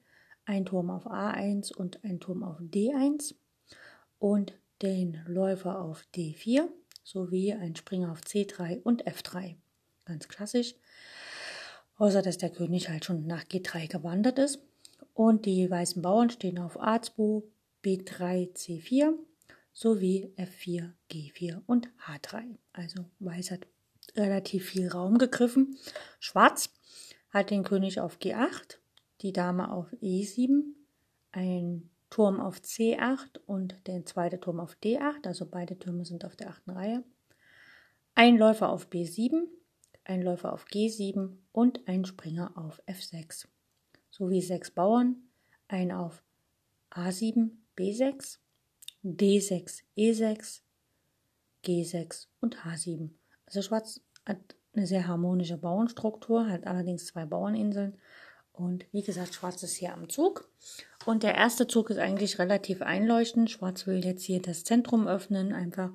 ein 0.45 0.65
Turm 0.65 0.89
auf 0.89 1.07
A1 1.07 1.73
und 1.73 2.03
ein 2.03 2.19
Turm 2.19 2.43
auf 2.43 2.59
D1 2.59 3.35
und 4.19 4.53
den 4.81 5.21
Läufer 5.27 5.81
auf 5.81 6.03
D4 6.15 6.67
sowie 7.03 7.53
ein 7.53 7.75
Springer 7.75 8.11
auf 8.11 8.21
C3 8.21 8.81
und 8.81 9.05
F3. 9.05 9.55
Ganz 10.05 10.27
klassisch. 10.27 10.75
Außer 11.97 12.21
dass 12.21 12.37
der 12.37 12.49
König 12.49 12.89
halt 12.89 13.05
schon 13.05 13.25
nach 13.25 13.43
G3 13.45 13.87
gewandert 13.87 14.39
ist. 14.39 14.59
Und 15.13 15.45
die 15.45 15.69
weißen 15.69 16.01
Bauern 16.01 16.29
stehen 16.29 16.59
auf 16.59 16.79
A2, 16.79 17.43
B3, 17.83 18.53
C4 18.53 19.13
sowie 19.75 20.33
F4, 20.37 20.93
G4 21.11 21.61
und 21.67 21.89
H3. 22.07 22.57
Also 22.71 23.05
Weiß 23.19 23.51
hat 23.51 23.67
relativ 24.15 24.69
viel 24.69 24.87
Raum 24.87 25.17
gegriffen. 25.17 25.77
Schwarz 26.19 26.73
hat 27.29 27.51
den 27.51 27.63
König 27.63 27.99
auf 27.99 28.17
G8, 28.17 28.77
die 29.21 29.33
Dame 29.33 29.71
auf 29.71 29.91
E7, 30.01 30.63
ein 31.33 31.89
Turm 32.09 32.39
auf 32.39 32.59
C8 32.59 33.39
und 33.45 33.75
der 33.87 34.05
zweite 34.05 34.39
Turm 34.39 34.61
auf 34.61 34.77
D8, 34.81 35.27
also 35.27 35.45
beide 35.45 35.77
Türme 35.77 36.05
sind 36.05 36.23
auf 36.23 36.37
der 36.37 36.49
achten 36.49 36.71
Reihe. 36.71 37.03
Ein 38.13 38.37
Läufer 38.37 38.69
auf 38.69 38.87
B7, 38.87 39.43
ein 40.05 40.21
Läufer 40.21 40.53
auf 40.53 40.65
G7 40.67 41.35
und 41.51 41.85
ein 41.89 42.05
Springer 42.05 42.57
auf 42.57 42.81
F6. 42.87 43.47
Sowie 44.09 44.41
sechs 44.41 44.71
Bauern, 44.71 45.17
ein 45.67 45.91
auf 45.91 46.23
A7, 46.91 47.49
B6, 47.75 48.37
D6, 49.05 49.83
E6, 49.97 50.61
G6 51.63 52.27
und 52.41 52.57
H7. 52.65 53.09
Also 53.45 53.61
Schwarz 53.61 54.01
hat 54.25 54.39
eine 54.73 54.87
sehr 54.87 55.07
harmonische 55.07 55.57
Bauernstruktur, 55.57 56.49
hat 56.49 56.65
allerdings 56.65 57.05
zwei 57.05 57.25
Bauerninseln. 57.25 57.97
Und 58.51 58.85
wie 58.91 59.03
gesagt, 59.03 59.35
Schwarz 59.35 59.61
ist 59.63 59.75
hier 59.75 59.93
am 59.93 60.09
Zug. 60.09 60.49
Und 61.05 61.23
der 61.23 61.35
erste 61.35 61.67
Zug 61.67 61.89
ist 61.89 61.99
eigentlich 61.99 62.39
relativ 62.39 62.81
einleuchtend. 62.81 63.51
Schwarz 63.51 63.85
will 63.85 64.03
jetzt 64.03 64.23
hier 64.23 64.41
das 64.41 64.63
Zentrum 64.63 65.07
öffnen, 65.07 65.53
einfach 65.53 65.91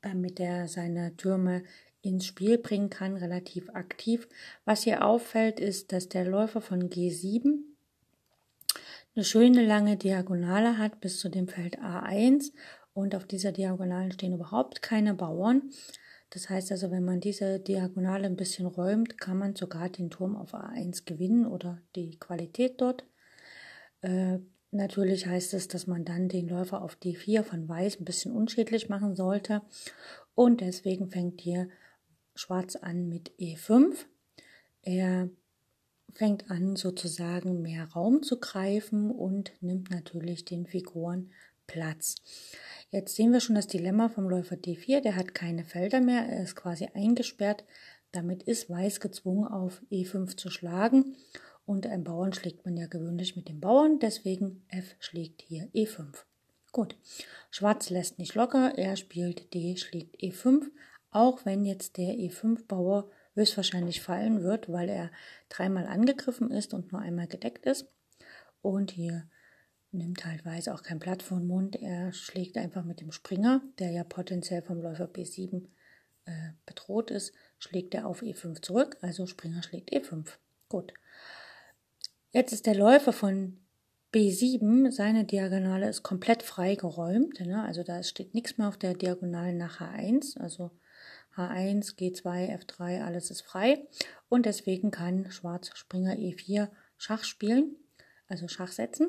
damit 0.00 0.40
er 0.40 0.66
seine 0.68 1.16
Türme 1.16 1.62
ins 2.00 2.26
Spiel 2.26 2.58
bringen 2.58 2.90
kann, 2.90 3.16
relativ 3.16 3.70
aktiv. 3.70 4.28
Was 4.64 4.82
hier 4.82 5.04
auffällt, 5.04 5.60
ist, 5.60 5.92
dass 5.92 6.08
der 6.08 6.24
Läufer 6.24 6.60
von 6.60 6.90
G7 6.90 7.60
eine 9.14 9.24
schöne 9.24 9.64
lange 9.64 9.96
Diagonale 9.96 10.78
hat 10.78 11.00
bis 11.00 11.18
zu 11.18 11.28
dem 11.28 11.48
Feld 11.48 11.78
A1 11.80 12.52
und 12.94 13.14
auf 13.14 13.26
dieser 13.26 13.52
Diagonale 13.52 14.12
stehen 14.12 14.32
überhaupt 14.32 14.80
keine 14.80 15.14
Bauern. 15.14 15.70
Das 16.30 16.48
heißt 16.48 16.72
also, 16.72 16.90
wenn 16.90 17.04
man 17.04 17.20
diese 17.20 17.60
Diagonale 17.60 18.24
ein 18.24 18.36
bisschen 18.36 18.66
räumt, 18.66 19.18
kann 19.18 19.36
man 19.36 19.54
sogar 19.54 19.90
den 19.90 20.08
Turm 20.08 20.34
auf 20.34 20.54
A1 20.54 21.04
gewinnen 21.04 21.46
oder 21.46 21.82
die 21.94 22.18
Qualität 22.18 22.80
dort. 22.80 23.04
Äh, 24.00 24.38
natürlich 24.70 25.26
heißt 25.26 25.52
es, 25.52 25.68
dass 25.68 25.86
man 25.86 26.06
dann 26.06 26.30
den 26.30 26.48
Läufer 26.48 26.80
auf 26.80 26.96
D4 26.96 27.42
von 27.42 27.68
Weiß 27.68 28.00
ein 28.00 28.06
bisschen 28.06 28.32
unschädlich 28.32 28.88
machen 28.88 29.14
sollte. 29.14 29.60
Und 30.34 30.62
deswegen 30.62 31.10
fängt 31.10 31.42
hier 31.42 31.68
Schwarz 32.34 32.76
an 32.76 33.10
mit 33.10 33.30
E5. 33.38 34.06
Er 34.80 35.28
fängt 36.14 36.50
an 36.50 36.76
sozusagen 36.76 37.62
mehr 37.62 37.88
Raum 37.92 38.22
zu 38.22 38.38
greifen 38.38 39.10
und 39.10 39.52
nimmt 39.60 39.90
natürlich 39.90 40.44
den 40.44 40.66
Figuren 40.66 41.30
Platz. 41.66 42.16
Jetzt 42.90 43.16
sehen 43.16 43.32
wir 43.32 43.40
schon 43.40 43.54
das 43.54 43.66
Dilemma 43.66 44.08
vom 44.08 44.28
Läufer 44.28 44.56
D4. 44.56 45.00
Der 45.00 45.16
hat 45.16 45.34
keine 45.34 45.64
Felder 45.64 46.00
mehr, 46.00 46.26
er 46.26 46.42
ist 46.42 46.56
quasi 46.56 46.88
eingesperrt. 46.92 47.64
Damit 48.12 48.42
ist 48.42 48.68
Weiß 48.68 49.00
gezwungen, 49.00 49.46
auf 49.46 49.82
E5 49.90 50.36
zu 50.36 50.50
schlagen. 50.50 51.16
Und 51.64 51.86
ein 51.86 52.04
Bauern 52.04 52.32
schlägt 52.32 52.64
man 52.64 52.76
ja 52.76 52.86
gewöhnlich 52.86 53.36
mit 53.36 53.48
dem 53.48 53.60
Bauern, 53.60 53.98
deswegen 54.00 54.64
F 54.68 54.96
schlägt 54.98 55.42
hier 55.42 55.68
E5. 55.74 56.24
Gut, 56.72 56.96
Schwarz 57.50 57.90
lässt 57.90 58.18
nicht 58.18 58.34
locker, 58.34 58.76
er 58.76 58.96
spielt 58.96 59.54
D, 59.54 59.76
schlägt 59.76 60.16
E5, 60.16 60.70
auch 61.10 61.44
wenn 61.44 61.64
jetzt 61.64 61.98
der 61.98 62.14
E5-Bauer 62.14 63.10
höchstwahrscheinlich 63.34 64.02
fallen 64.02 64.42
wird, 64.42 64.70
weil 64.70 64.88
er 64.88 65.10
dreimal 65.48 65.86
angegriffen 65.86 66.50
ist 66.50 66.74
und 66.74 66.92
nur 66.92 67.00
einmal 67.00 67.26
gedeckt 67.26 67.66
ist. 67.66 67.86
Und 68.60 68.90
hier 68.90 69.28
nimmt 69.90 70.24
halt 70.24 70.44
Weiß 70.44 70.68
auch 70.68 70.82
kein 70.82 70.98
Blatt 70.98 71.22
vor 71.22 71.38
den 71.38 71.46
Mund. 71.46 71.76
Er 71.76 72.12
schlägt 72.12 72.56
einfach 72.56 72.84
mit 72.84 73.00
dem 73.00 73.12
Springer, 73.12 73.62
der 73.78 73.90
ja 73.90 74.04
potenziell 74.04 74.62
vom 74.62 74.80
Läufer 74.80 75.06
B7 75.06 75.66
äh, 76.24 76.52
bedroht 76.66 77.10
ist, 77.10 77.32
schlägt 77.58 77.94
er 77.94 78.06
auf 78.06 78.22
E5 78.22 78.62
zurück. 78.62 78.96
Also 79.00 79.26
Springer 79.26 79.62
schlägt 79.62 79.92
E5. 79.92 80.26
Gut. 80.68 80.94
Jetzt 82.30 82.52
ist 82.52 82.66
der 82.66 82.74
Läufer 82.74 83.12
von 83.12 83.58
B7, 84.14 84.90
seine 84.90 85.24
Diagonale 85.24 85.88
ist 85.88 86.02
komplett 86.02 86.42
freigeräumt. 86.42 87.40
Ne? 87.40 87.62
Also 87.62 87.82
da 87.82 88.02
steht 88.02 88.34
nichts 88.34 88.58
mehr 88.58 88.68
auf 88.68 88.76
der 88.76 88.94
Diagonale 88.94 89.54
nach 89.54 89.80
H1. 89.80 90.38
Also 90.38 90.70
H1, 91.36 91.96
G2, 91.96 92.58
F3, 92.58 93.02
alles 93.02 93.30
ist 93.30 93.42
frei. 93.42 93.86
Und 94.28 94.46
deswegen 94.46 94.90
kann 94.90 95.30
Schwarz 95.30 95.70
Springer 95.74 96.14
E4 96.14 96.68
Schach 96.96 97.24
spielen, 97.24 97.76
also 98.28 98.48
Schach 98.48 98.72
setzen. 98.72 99.08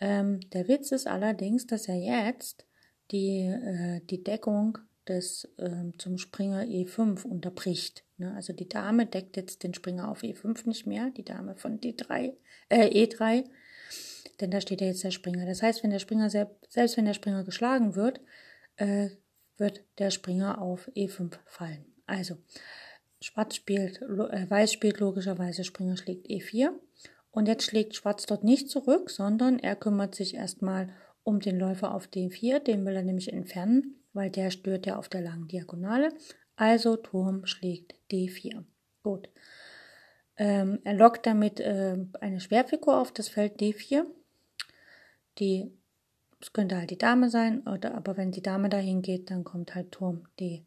Ähm, 0.00 0.40
der 0.50 0.68
Witz 0.68 0.92
ist 0.92 1.06
allerdings, 1.06 1.66
dass 1.66 1.88
er 1.88 1.96
jetzt 1.96 2.66
die, 3.10 3.46
äh, 3.46 4.00
die 4.10 4.24
Deckung 4.24 4.78
des 5.06 5.44
äh, 5.58 5.92
zum 5.98 6.18
Springer 6.18 6.62
E5 6.62 7.24
unterbricht. 7.24 8.04
Ne? 8.18 8.34
Also 8.34 8.52
die 8.52 8.68
Dame 8.68 9.06
deckt 9.06 9.36
jetzt 9.36 9.62
den 9.62 9.74
Springer 9.74 10.08
auf 10.08 10.22
E5 10.22 10.68
nicht 10.68 10.86
mehr, 10.86 11.10
die 11.10 11.24
Dame 11.24 11.56
von 11.56 11.80
D3, 11.80 12.34
äh, 12.68 13.04
E3, 13.04 13.44
denn 14.40 14.50
da 14.50 14.60
steht 14.60 14.80
ja 14.80 14.88
jetzt 14.88 15.04
der 15.04 15.10
Springer. 15.10 15.46
Das 15.46 15.62
heißt, 15.62 15.82
wenn 15.82 15.90
der 15.90 15.98
Springer 15.98 16.30
selbst, 16.30 16.72
selbst 16.72 16.96
wenn 16.96 17.04
der 17.04 17.14
Springer 17.14 17.44
geschlagen 17.44 17.94
wird, 17.94 18.20
äh, 18.76 19.10
wird 19.62 19.84
der 19.98 20.10
Springer 20.10 20.60
auf 20.60 20.90
E5 20.96 21.38
fallen. 21.46 21.86
Also 22.04 22.36
Schwarz 23.20 23.54
spielt, 23.54 24.02
äh, 24.02 24.50
Weiß 24.50 24.72
spielt 24.72 24.98
logischerweise 24.98 25.62
Springer 25.62 25.96
schlägt 25.96 26.26
E4 26.26 26.70
und 27.30 27.46
jetzt 27.46 27.64
schlägt 27.64 27.94
Schwarz 27.94 28.26
dort 28.26 28.42
nicht 28.42 28.68
zurück, 28.68 29.08
sondern 29.08 29.60
er 29.60 29.76
kümmert 29.76 30.16
sich 30.16 30.34
erstmal 30.34 30.92
um 31.22 31.38
den 31.38 31.58
Läufer 31.58 31.94
auf 31.94 32.08
D4, 32.08 32.58
den 32.58 32.84
will 32.84 32.96
er 32.96 33.04
nämlich 33.04 33.32
entfernen, 33.32 34.02
weil 34.12 34.30
der 34.30 34.50
stört 34.50 34.86
ja 34.86 34.96
auf 34.96 35.08
der 35.08 35.20
langen 35.20 35.46
Diagonale. 35.46 36.08
Also 36.56 36.96
Turm 36.96 37.46
schlägt 37.46 37.94
D4. 38.10 38.64
Gut. 39.04 39.28
Ähm, 40.36 40.80
er 40.82 40.94
lockt 40.94 41.24
damit 41.26 41.60
äh, 41.60 41.96
eine 42.20 42.40
Schwerfigur 42.40 43.00
auf 43.00 43.12
das 43.12 43.28
Feld 43.28 43.60
D4. 43.60 44.04
Die, 45.38 45.72
es 46.42 46.52
könnte 46.52 46.76
halt 46.76 46.90
die 46.90 46.98
Dame 46.98 47.30
sein, 47.30 47.66
oder, 47.68 47.94
aber 47.94 48.16
wenn 48.16 48.32
die 48.32 48.42
Dame 48.42 48.68
dahin 48.68 49.00
geht, 49.00 49.30
dann 49.30 49.44
kommt 49.44 49.74
halt 49.76 49.92
Turm 49.92 50.26
D8. 50.40 50.64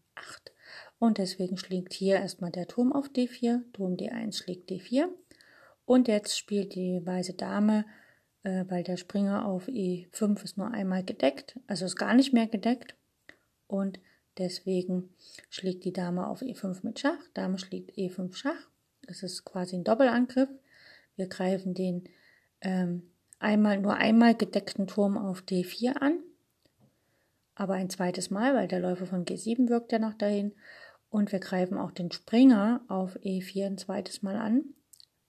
Und 0.99 1.17
deswegen 1.17 1.57
schlägt 1.57 1.93
hier 1.93 2.15
erstmal 2.15 2.51
der 2.51 2.67
Turm 2.67 2.93
auf 2.93 3.09
D4, 3.09 3.61
Turm 3.73 3.95
D1 3.95 4.37
schlägt 4.37 4.71
D4. 4.71 5.07
Und 5.85 6.07
jetzt 6.07 6.37
spielt 6.37 6.75
die 6.75 7.05
weiße 7.05 7.33
Dame, 7.33 7.85
äh, 8.43 8.63
weil 8.69 8.83
der 8.83 8.95
Springer 8.95 9.45
auf 9.45 9.67
E5 9.67 10.43
ist 10.43 10.57
nur 10.57 10.71
einmal 10.71 11.03
gedeckt, 11.03 11.59
also 11.67 11.85
ist 11.85 11.97
gar 11.97 12.13
nicht 12.13 12.31
mehr 12.31 12.47
gedeckt. 12.47 12.95
Und 13.67 13.99
deswegen 14.37 15.09
schlägt 15.49 15.83
die 15.83 15.93
Dame 15.93 16.27
auf 16.27 16.41
E5 16.41 16.79
mit 16.83 16.99
Schach. 16.99 17.19
Dame 17.33 17.59
schlägt 17.59 17.97
E5 17.97 18.33
Schach. 18.33 18.69
Das 19.01 19.23
ist 19.23 19.43
quasi 19.43 19.75
ein 19.75 19.83
Doppelangriff. 19.83 20.49
Wir 21.17 21.27
greifen 21.27 21.73
den 21.73 22.07
ähm, 22.61 23.11
einmal 23.45 23.79
nur 23.79 23.95
einmal 23.95 24.35
gedeckten 24.35 24.87
Turm 24.87 25.17
auf 25.17 25.41
D4 25.41 25.97
an, 25.97 26.19
aber 27.55 27.75
ein 27.75 27.89
zweites 27.89 28.29
Mal, 28.29 28.53
weil 28.55 28.67
der 28.67 28.79
Läufer 28.79 29.05
von 29.05 29.25
G7 29.25 29.69
wirkt 29.69 29.91
ja 29.91 29.99
noch 29.99 30.13
dahin. 30.13 30.53
Und 31.09 31.31
wir 31.31 31.39
greifen 31.39 31.77
auch 31.77 31.91
den 31.91 32.11
Springer 32.11 32.81
auf 32.89 33.15
E4 33.19 33.67
ein 33.67 33.77
zweites 33.77 34.21
Mal 34.21 34.35
an 34.35 34.75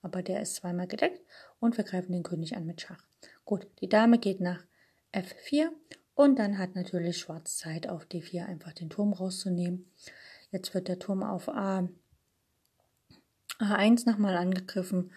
aber 0.07 0.23
der 0.23 0.41
ist 0.41 0.55
zweimal 0.55 0.87
gedeckt 0.87 1.21
und 1.59 1.77
wir 1.77 1.83
greifen 1.83 2.11
den 2.11 2.23
König 2.23 2.55
an 2.55 2.65
mit 2.65 2.81
Schach. 2.81 3.03
Gut, 3.45 3.67
die 3.81 3.89
Dame 3.89 4.19
geht 4.19 4.39
nach 4.39 4.63
F4 5.13 5.69
und 6.15 6.39
dann 6.39 6.57
hat 6.57 6.75
natürlich 6.75 7.17
Schwarz 7.17 7.57
Zeit 7.57 7.89
auf 7.89 8.05
D4 8.05 8.45
einfach 8.45 8.73
den 8.73 8.89
Turm 8.89 9.13
rauszunehmen. 9.13 9.91
Jetzt 10.51 10.73
wird 10.73 10.87
der 10.87 10.99
Turm 10.99 11.23
auf 11.23 11.49
A, 11.49 11.89
A1 13.59 14.09
nochmal 14.09 14.37
angegriffen 14.37 15.11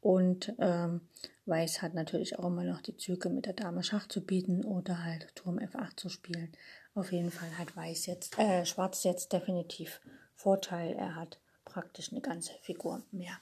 und 0.00 0.52
ähm, 0.58 1.02
Weiß 1.46 1.82
hat 1.82 1.94
natürlich 1.94 2.38
auch 2.38 2.46
immer 2.46 2.64
noch 2.64 2.80
die 2.80 2.96
Züge 2.96 3.28
mit 3.28 3.46
der 3.46 3.52
Dame 3.52 3.82
Schach 3.82 4.06
zu 4.06 4.24
bieten 4.24 4.64
oder 4.64 5.02
halt 5.02 5.34
Turm 5.34 5.58
F8 5.58 5.96
zu 5.96 6.08
spielen. 6.08 6.52
Auf 6.94 7.10
jeden 7.10 7.30
Fall 7.30 7.58
hat 7.58 7.76
Weiß 7.76 8.06
jetzt, 8.06 8.38
äh, 8.38 8.64
Schwarz 8.64 9.02
jetzt 9.04 9.32
definitiv 9.32 10.00
Vorteil. 10.36 10.94
Er 10.94 11.16
hat 11.16 11.40
praktisch 11.64 12.12
eine 12.12 12.20
ganze 12.20 12.52
Figur 12.62 13.02
mehr. 13.10 13.38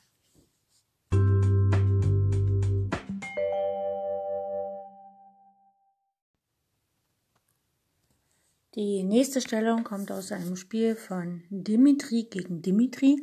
Die 8.76 9.02
nächste 9.02 9.40
Stellung 9.40 9.82
kommt 9.82 10.12
aus 10.12 10.30
einem 10.30 10.54
Spiel 10.54 10.94
von 10.94 11.42
Dimitri 11.50 12.28
gegen 12.30 12.62
Dimitri. 12.62 13.16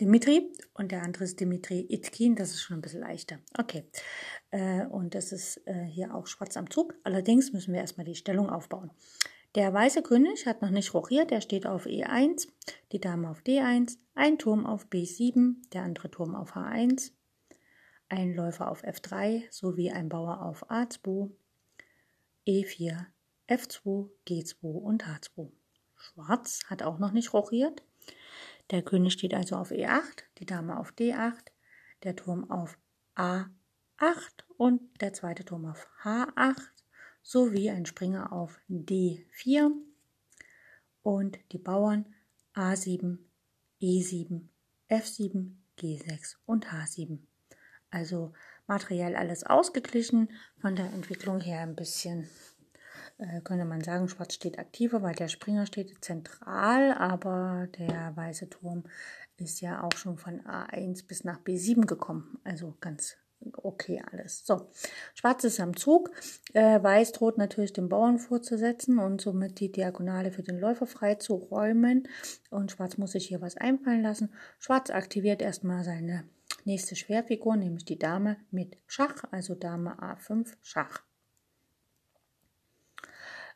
Dimitri 0.00 0.52
und 0.74 0.92
der 0.92 1.02
andere 1.02 1.24
ist 1.24 1.40
Dimitri 1.40 1.86
Itkin. 1.88 2.36
Das 2.36 2.50
ist 2.50 2.60
schon 2.60 2.78
ein 2.78 2.82
bisschen 2.82 3.00
leichter. 3.00 3.38
Okay. 3.58 3.84
Äh, 4.50 4.84
und 4.86 5.14
das 5.14 5.32
ist 5.32 5.66
äh, 5.66 5.84
hier 5.84 6.14
auch 6.14 6.26
schwarz 6.26 6.56
am 6.56 6.68
Zug. 6.68 6.94
Allerdings 7.04 7.52
müssen 7.52 7.72
wir 7.72 7.80
erstmal 7.80 8.04
die 8.04 8.14
Stellung 8.14 8.50
aufbauen. 8.50 8.90
Der 9.54 9.72
weiße 9.72 10.02
König 10.02 10.44
hat 10.44 10.60
noch 10.60 10.68
nicht 10.68 10.92
rochiert, 10.92 11.32
er 11.32 11.40
steht 11.40 11.66
auf 11.66 11.86
E1, 11.86 12.46
die 12.92 13.00
Dame 13.00 13.30
auf 13.30 13.40
D1, 13.40 13.96
ein 14.14 14.36
Turm 14.36 14.66
auf 14.66 14.88
B7, 14.88 15.54
der 15.72 15.82
andere 15.82 16.10
Turm 16.10 16.34
auf 16.34 16.54
H1, 16.54 17.12
ein 18.10 18.34
Läufer 18.34 18.70
auf 18.70 18.84
F3 18.84 19.44
sowie 19.50 19.90
ein 19.90 20.10
Bauer 20.10 20.42
auf 20.42 20.70
A2, 20.70 21.30
E4, 22.46 23.06
F2, 23.48 24.08
G2 24.26 24.62
und 24.62 25.04
H2. 25.04 25.50
Schwarz 25.96 26.60
hat 26.66 26.82
auch 26.82 26.98
noch 26.98 27.12
nicht 27.12 27.32
rochiert. 27.32 27.82
Der 28.70 28.82
König 28.82 29.12
steht 29.12 29.34
also 29.34 29.56
auf 29.56 29.70
E8, 29.70 30.24
die 30.38 30.46
Dame 30.46 30.78
auf 30.78 30.92
D8, 30.92 31.46
der 32.02 32.16
Turm 32.16 32.50
auf 32.50 32.78
A8 33.16 33.48
und 34.56 34.80
der 35.00 35.12
zweite 35.12 35.44
Turm 35.44 35.66
auf 35.66 35.88
H8 36.02 36.60
sowie 37.22 37.70
ein 37.70 37.86
Springer 37.86 38.32
auf 38.32 38.60
D4 38.68 39.70
und 41.02 41.38
die 41.52 41.58
Bauern 41.58 42.14
A7, 42.54 43.18
E7, 43.80 44.42
F7, 44.88 45.52
G6 45.78 46.36
und 46.46 46.68
H7. 46.68 47.18
Also 47.90 48.32
materiell 48.66 49.16
alles 49.16 49.44
ausgeglichen, 49.44 50.30
von 50.60 50.76
der 50.76 50.86
Entwicklung 50.86 51.40
her 51.40 51.60
ein 51.60 51.76
bisschen 51.76 52.28
äh, 53.18 53.40
könnte 53.40 53.64
man 53.64 53.82
sagen, 53.82 54.08
Schwarz 54.08 54.34
steht 54.34 54.58
aktiver, 54.58 55.02
weil 55.02 55.14
der 55.14 55.28
Springer 55.28 55.66
steht 55.66 56.04
zentral, 56.04 56.92
aber 56.92 57.68
der 57.78 58.14
weiße 58.14 58.50
Turm 58.50 58.84
ist 59.38 59.60
ja 59.60 59.82
auch 59.82 59.96
schon 59.96 60.18
von 60.18 60.40
A1 60.42 61.06
bis 61.06 61.24
nach 61.24 61.40
B7 61.40 61.86
gekommen. 61.86 62.38
Also 62.44 62.76
ganz 62.80 63.16
okay 63.52 64.02
alles. 64.10 64.44
So, 64.44 64.70
Schwarz 65.14 65.44
ist 65.44 65.60
am 65.60 65.76
Zug. 65.76 66.10
Äh, 66.52 66.82
Weiß 66.82 67.12
droht 67.12 67.38
natürlich 67.38 67.72
den 67.72 67.88
Bauern 67.88 68.18
vorzusetzen 68.18 68.98
und 68.98 69.20
somit 69.20 69.60
die 69.60 69.70
Diagonale 69.70 70.32
für 70.32 70.42
den 70.42 70.58
Läufer 70.58 70.86
frei 70.86 71.16
zu 71.16 71.34
räumen. 71.34 72.08
Und 72.50 72.72
Schwarz 72.72 72.96
muss 72.98 73.12
sich 73.12 73.28
hier 73.28 73.40
was 73.40 73.56
einfallen 73.56 74.02
lassen. 74.02 74.32
Schwarz 74.58 74.90
aktiviert 74.90 75.42
erstmal 75.42 75.84
seine 75.84 76.24
nächste 76.66 76.96
Schwerfigur, 76.96 77.56
nämlich 77.56 77.84
die 77.84 77.98
Dame 77.98 78.36
mit 78.50 78.76
Schach, 78.86 79.24
also 79.30 79.54
Dame 79.54 79.98
A5 79.98 80.52
Schach. 80.62 81.02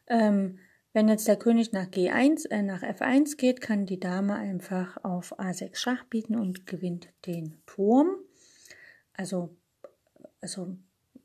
Ähm, 0.07 0.59
wenn 0.93 1.09
jetzt 1.09 1.29
der 1.29 1.37
König 1.37 1.73
nach 1.73 1.87
G1, 1.87 2.51
äh, 2.51 2.63
nach 2.63 2.83
F1 2.83 3.37
geht, 3.37 3.61
kann 3.61 3.87
die 3.87 4.01
Dame 4.01 4.35
einfach 4.35 5.05
auf 5.05 5.39
A6 5.39 5.77
Schach 5.77 6.05
bieten 6.05 6.35
und 6.35 6.67
gewinnt 6.67 7.09
den 7.27 7.63
Turm. 7.67 8.17
Also, 9.13 9.57
also 10.41 10.77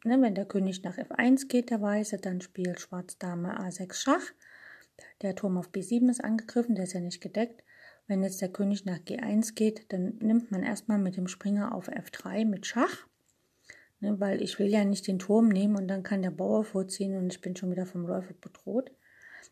ne, 0.04 0.22
wenn 0.22 0.36
der 0.36 0.46
König 0.46 0.84
nach 0.84 0.98
F1 0.98 1.48
geht, 1.48 1.72
der 1.72 1.82
Weiße, 1.82 2.18
dann 2.18 2.42
spielt 2.42 2.80
Schwarz 2.80 3.18
Dame 3.18 3.60
A6 3.60 3.94
Schach. 3.96 4.32
Der 5.24 5.36
Turm 5.36 5.58
auf 5.58 5.72
B7 5.72 6.12
ist 6.12 6.24
angegriffen, 6.24 6.76
der 6.76 6.84
ist 6.84 6.94
ja 6.94 7.00
nicht 7.00 7.22
gedeckt. 7.22 7.64
Wenn 8.08 8.22
jetzt 8.22 8.42
der 8.42 8.50
König 8.50 8.86
nach 8.86 9.00
G1 9.00 9.56
geht, 9.56 9.92
dann 9.92 10.18
nimmt 10.20 10.52
man 10.52 10.62
erstmal 10.62 11.00
mit 11.00 11.18
dem 11.18 11.28
Springer 11.28 11.74
auf 11.74 11.90
F3 11.90 12.46
mit 12.46 12.68
Schach. 12.68 13.08
Ne, 14.00 14.20
weil 14.20 14.42
ich 14.42 14.60
will 14.60 14.68
ja 14.68 14.84
nicht 14.84 15.08
den 15.08 15.20
Turm 15.20 15.48
nehmen 15.48 15.76
und 15.76 15.88
dann 15.88 16.04
kann 16.04 16.22
der 16.22 16.32
Bauer 16.32 16.64
vorziehen 16.64 17.16
und 17.18 17.34
ich 17.34 17.42
bin 17.42 17.56
schon 17.56 17.72
wieder 17.72 17.86
vom 17.86 18.06
Läufer 18.06 18.34
bedroht. 18.34 18.92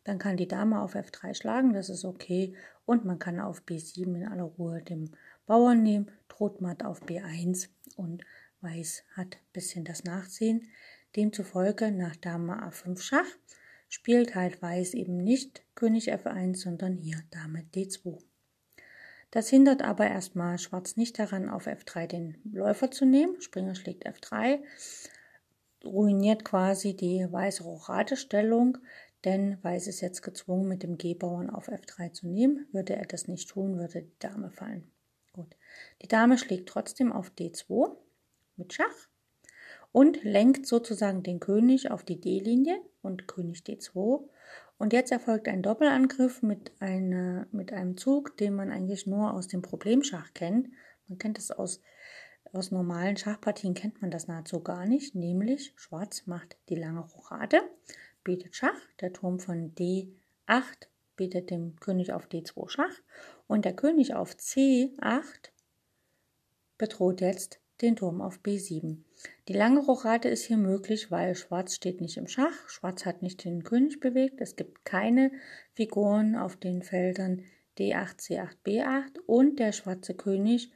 Dann 0.03 0.19
kann 0.19 0.37
die 0.37 0.47
Dame 0.47 0.81
auf 0.81 0.95
F3 0.95 1.33
schlagen, 1.33 1.73
das 1.73 1.89
ist 1.89 2.05
okay. 2.05 2.55
Und 2.85 3.05
man 3.05 3.19
kann 3.19 3.39
auf 3.39 3.63
B7 3.63 4.15
in 4.15 4.27
aller 4.27 4.43
Ruhe 4.43 4.81
den 4.83 5.15
Bauern 5.45 5.81
nehmen, 5.81 6.11
droht 6.27 6.61
matt 6.61 6.83
auf 6.83 7.03
B1 7.03 7.69
und 7.95 8.23
Weiß 8.61 9.03
hat 9.15 9.35
ein 9.35 9.51
bisschen 9.51 9.83
das 9.83 10.03
Nachsehen. 10.03 10.69
Demzufolge 11.15 11.91
nach 11.91 12.15
Dame 12.15 12.63
A5 12.63 12.99
Schach 13.01 13.25
spielt 13.89 14.35
halt 14.35 14.61
Weiß 14.61 14.93
eben 14.93 15.17
nicht 15.17 15.63
König 15.75 16.13
F1, 16.13 16.57
sondern 16.57 16.97
hier 16.97 17.21
Dame 17.29 17.65
D2. 17.73 18.21
Das 19.33 19.49
hindert 19.49 19.81
aber 19.81 20.05
erstmal 20.05 20.59
Schwarz 20.59 20.95
nicht 20.95 21.17
daran, 21.17 21.49
auf 21.49 21.65
F3 21.65 22.05
den 22.05 22.37
Läufer 22.51 22.91
zu 22.91 23.03
nehmen. 23.03 23.41
Springer 23.41 23.73
schlägt 23.73 24.05
F3, 24.05 24.59
ruiniert 25.83 26.45
quasi 26.45 26.95
die 26.95 27.25
weiße 27.27 27.63
Rochade-Stellung, 27.63 28.77
denn 29.25 29.57
Weiß 29.63 29.87
ist 29.87 30.01
jetzt 30.01 30.21
gezwungen, 30.21 30.67
mit 30.67 30.83
dem 30.83 30.99
G-Bauern 30.99 31.49
auf 31.49 31.67
F3 31.67 32.13
zu 32.13 32.27
nehmen. 32.27 32.67
Würde 32.73 32.95
er 32.95 33.07
das 33.07 33.27
nicht 33.27 33.49
tun, 33.49 33.79
würde 33.79 34.03
die 34.03 34.19
Dame 34.19 34.51
fallen. 34.51 34.91
Gut. 35.31 35.55
Die 36.03 36.07
Dame 36.07 36.37
schlägt 36.37 36.69
trotzdem 36.69 37.11
auf 37.11 37.31
D2 37.31 37.89
mit 38.57 38.71
Schach 38.71 39.09
und 39.91 40.23
lenkt 40.23 40.67
sozusagen 40.67 41.23
den 41.23 41.39
König 41.39 41.89
auf 41.89 42.03
die 42.03 42.21
D-Linie 42.21 42.79
und 43.01 43.27
König 43.27 43.61
D2 43.61 44.29
und 44.83 44.91
jetzt 44.91 45.13
erfolgt 45.13 45.47
ein 45.47 45.63
Doppelangriff 45.63 46.41
mit, 46.41 46.73
eine, 46.81 47.47
mit 47.53 47.71
einem 47.71 47.95
Zug, 47.95 48.35
den 48.35 48.53
man 48.53 48.69
eigentlich 48.69 49.07
nur 49.07 49.33
aus 49.33 49.47
dem 49.47 49.61
Problemschach 49.61 50.33
kennt. 50.33 50.67
Man 51.07 51.17
kennt 51.17 51.37
es 51.37 51.51
aus, 51.51 51.79
aus 52.51 52.69
normalen 52.69 53.15
Schachpartien, 53.15 53.75
kennt 53.75 54.01
man 54.01 54.11
das 54.11 54.27
nahezu 54.27 54.59
gar 54.59 54.85
nicht. 54.85 55.15
Nämlich 55.15 55.71
Schwarz 55.77 56.27
macht 56.27 56.57
die 56.67 56.75
lange 56.75 56.99
Rochade, 56.99 57.61
bietet 58.25 58.57
Schach, 58.57 58.75
der 58.99 59.13
Turm 59.13 59.39
von 59.39 59.73
D8 59.73 60.09
bietet 61.15 61.49
dem 61.49 61.77
König 61.79 62.11
auf 62.11 62.27
D2 62.27 62.67
Schach 62.67 62.99
und 63.47 63.63
der 63.63 63.77
König 63.77 64.15
auf 64.15 64.33
C8 64.33 65.51
bedroht 66.77 67.21
jetzt 67.21 67.61
den 67.83 67.95
Turm 67.95 68.21
auf 68.21 68.39
B7. 68.39 68.97
Die 69.47 69.53
lange 69.53 69.79
Rochade 69.79 70.29
ist 70.29 70.45
hier 70.45 70.57
möglich, 70.57 71.11
weil 71.11 71.35
Schwarz 71.35 71.75
steht 71.75 72.01
nicht 72.01 72.17
im 72.17 72.27
Schach, 72.27 72.67
Schwarz 72.67 73.05
hat 73.05 73.21
nicht 73.21 73.43
den 73.43 73.63
König 73.63 73.99
bewegt, 73.99 74.41
es 74.41 74.55
gibt 74.55 74.85
keine 74.85 75.31
Figuren 75.73 76.35
auf 76.35 76.55
den 76.55 76.81
Feldern 76.81 77.43
D8, 77.77 78.19
C8, 78.19 78.55
B8 78.65 79.19
und 79.25 79.59
der 79.59 79.71
schwarze 79.71 80.13
König 80.13 80.71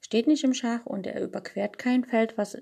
steht 0.00 0.26
nicht 0.26 0.44
im 0.44 0.54
Schach 0.54 0.86
und 0.86 1.06
er 1.06 1.22
überquert 1.22 1.78
kein 1.78 2.04
Feld, 2.04 2.36
was, 2.36 2.56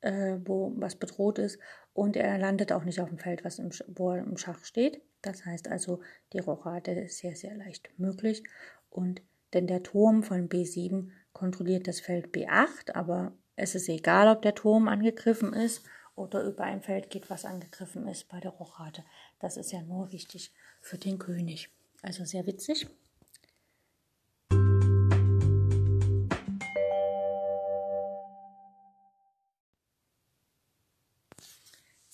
äh, 0.00 0.38
wo, 0.44 0.72
was 0.76 0.96
bedroht 0.96 1.38
ist 1.38 1.58
und 1.94 2.16
er 2.16 2.38
landet 2.38 2.72
auch 2.72 2.84
nicht 2.84 3.00
auf 3.00 3.08
dem 3.08 3.18
Feld, 3.18 3.44
was 3.44 3.58
im, 3.58 3.70
wo 3.88 4.12
er 4.12 4.18
im 4.18 4.36
Schach 4.36 4.64
steht. 4.64 5.02
Das 5.20 5.44
heißt 5.44 5.68
also, 5.68 6.00
die 6.32 6.38
Rochade 6.38 6.92
ist 6.92 7.18
sehr, 7.18 7.34
sehr 7.36 7.56
leicht 7.56 7.90
möglich 7.98 8.42
und 8.90 9.22
denn 9.52 9.66
der 9.66 9.82
Turm 9.82 10.22
von 10.22 10.48
B7 10.48 11.10
kontrolliert 11.32 11.88
das 11.88 12.00
Feld 12.00 12.34
B8, 12.34 12.94
aber 12.94 13.32
es 13.56 13.74
ist 13.74 13.88
egal, 13.88 14.28
ob 14.28 14.42
der 14.42 14.54
Turm 14.54 14.88
angegriffen 14.88 15.52
ist 15.52 15.84
oder 16.14 16.42
über 16.42 16.64
ein 16.64 16.82
Feld 16.82 17.10
geht, 17.10 17.30
was 17.30 17.44
angegriffen 17.44 18.06
ist 18.08 18.28
bei 18.28 18.40
der 18.40 18.50
Rochade. 18.52 19.04
Das 19.38 19.56
ist 19.56 19.72
ja 19.72 19.82
nur 19.82 20.12
wichtig 20.12 20.52
für 20.80 20.98
den 20.98 21.18
König. 21.18 21.70
Also 22.02 22.24
sehr 22.24 22.46
witzig. 22.46 22.86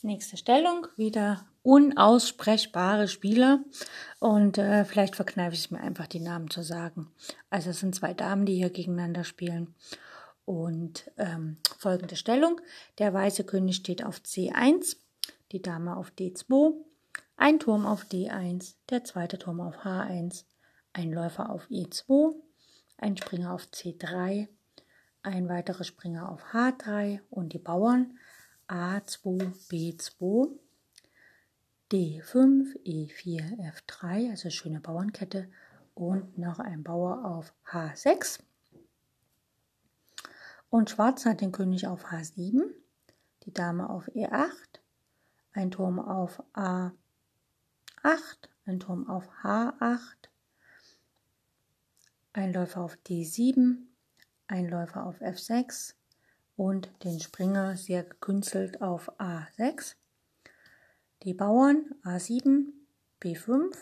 Nächste 0.02 0.36
Stellung, 0.36 0.86
wieder 0.96 1.44
unaussprechbare 1.68 3.08
Spieler 3.08 3.62
und 4.20 4.56
äh, 4.56 4.86
vielleicht 4.86 5.16
verkneife 5.16 5.54
ich 5.54 5.70
mir 5.70 5.80
einfach, 5.80 6.06
die 6.06 6.18
Namen 6.18 6.48
zu 6.48 6.62
sagen. 6.62 7.12
Also 7.50 7.68
es 7.68 7.80
sind 7.80 7.94
zwei 7.94 8.14
Damen, 8.14 8.46
die 8.46 8.54
hier 8.54 8.70
gegeneinander 8.70 9.22
spielen. 9.22 9.74
Und 10.46 11.10
ähm, 11.18 11.58
folgende 11.76 12.16
Stellung. 12.16 12.58
Der 12.96 13.12
weiße 13.12 13.44
König 13.44 13.76
steht 13.76 14.02
auf 14.02 14.20
C1, 14.20 14.96
die 15.52 15.60
Dame 15.60 15.98
auf 15.98 16.10
D2, 16.18 16.72
ein 17.36 17.58
Turm 17.58 17.84
auf 17.84 18.06
D1, 18.06 18.76
der 18.88 19.04
zweite 19.04 19.38
Turm 19.38 19.60
auf 19.60 19.84
H1, 19.84 20.44
ein 20.94 21.12
Läufer 21.12 21.50
auf 21.50 21.68
E2, 21.68 22.34
ein 22.96 23.18
Springer 23.18 23.52
auf 23.52 23.64
C3, 23.64 24.48
ein 25.22 25.50
weiterer 25.50 25.84
Springer 25.84 26.32
auf 26.32 26.42
H3 26.54 27.20
und 27.28 27.52
die 27.52 27.58
Bauern 27.58 28.18
A2, 28.68 29.52
B2, 29.68 30.58
D5, 31.90 32.76
E4, 32.84 33.58
F3, 33.72 34.30
also 34.30 34.50
schöne 34.50 34.80
Bauernkette 34.80 35.48
und 35.94 36.36
noch 36.36 36.58
ein 36.58 36.84
Bauer 36.84 37.24
auf 37.24 37.54
H6. 37.70 38.40
Und 40.68 40.90
Schwarz 40.90 41.24
hat 41.24 41.40
den 41.40 41.50
König 41.50 41.86
auf 41.86 42.06
H7, 42.06 42.60
die 43.44 43.54
Dame 43.54 43.88
auf 43.88 44.06
E8, 44.08 44.50
ein 45.52 45.70
Turm 45.70 45.98
auf 45.98 46.42
A8, 46.52 46.92
ein 48.66 48.80
Turm 48.80 49.08
auf 49.08 49.26
H8, 49.42 50.28
ein 52.34 52.52
Läufer 52.52 52.82
auf 52.82 52.98
D7, 53.06 53.78
ein 54.46 54.68
Läufer 54.68 55.06
auf 55.06 55.22
F6 55.22 55.94
und 56.56 56.92
den 57.02 57.18
Springer 57.18 57.76
sehr 57.78 58.04
gekünstelt 58.04 58.82
auf 58.82 59.10
A6. 59.18 59.94
Die 61.24 61.34
Bauern 61.34 61.94
A7, 62.04 62.66
B5, 63.20 63.76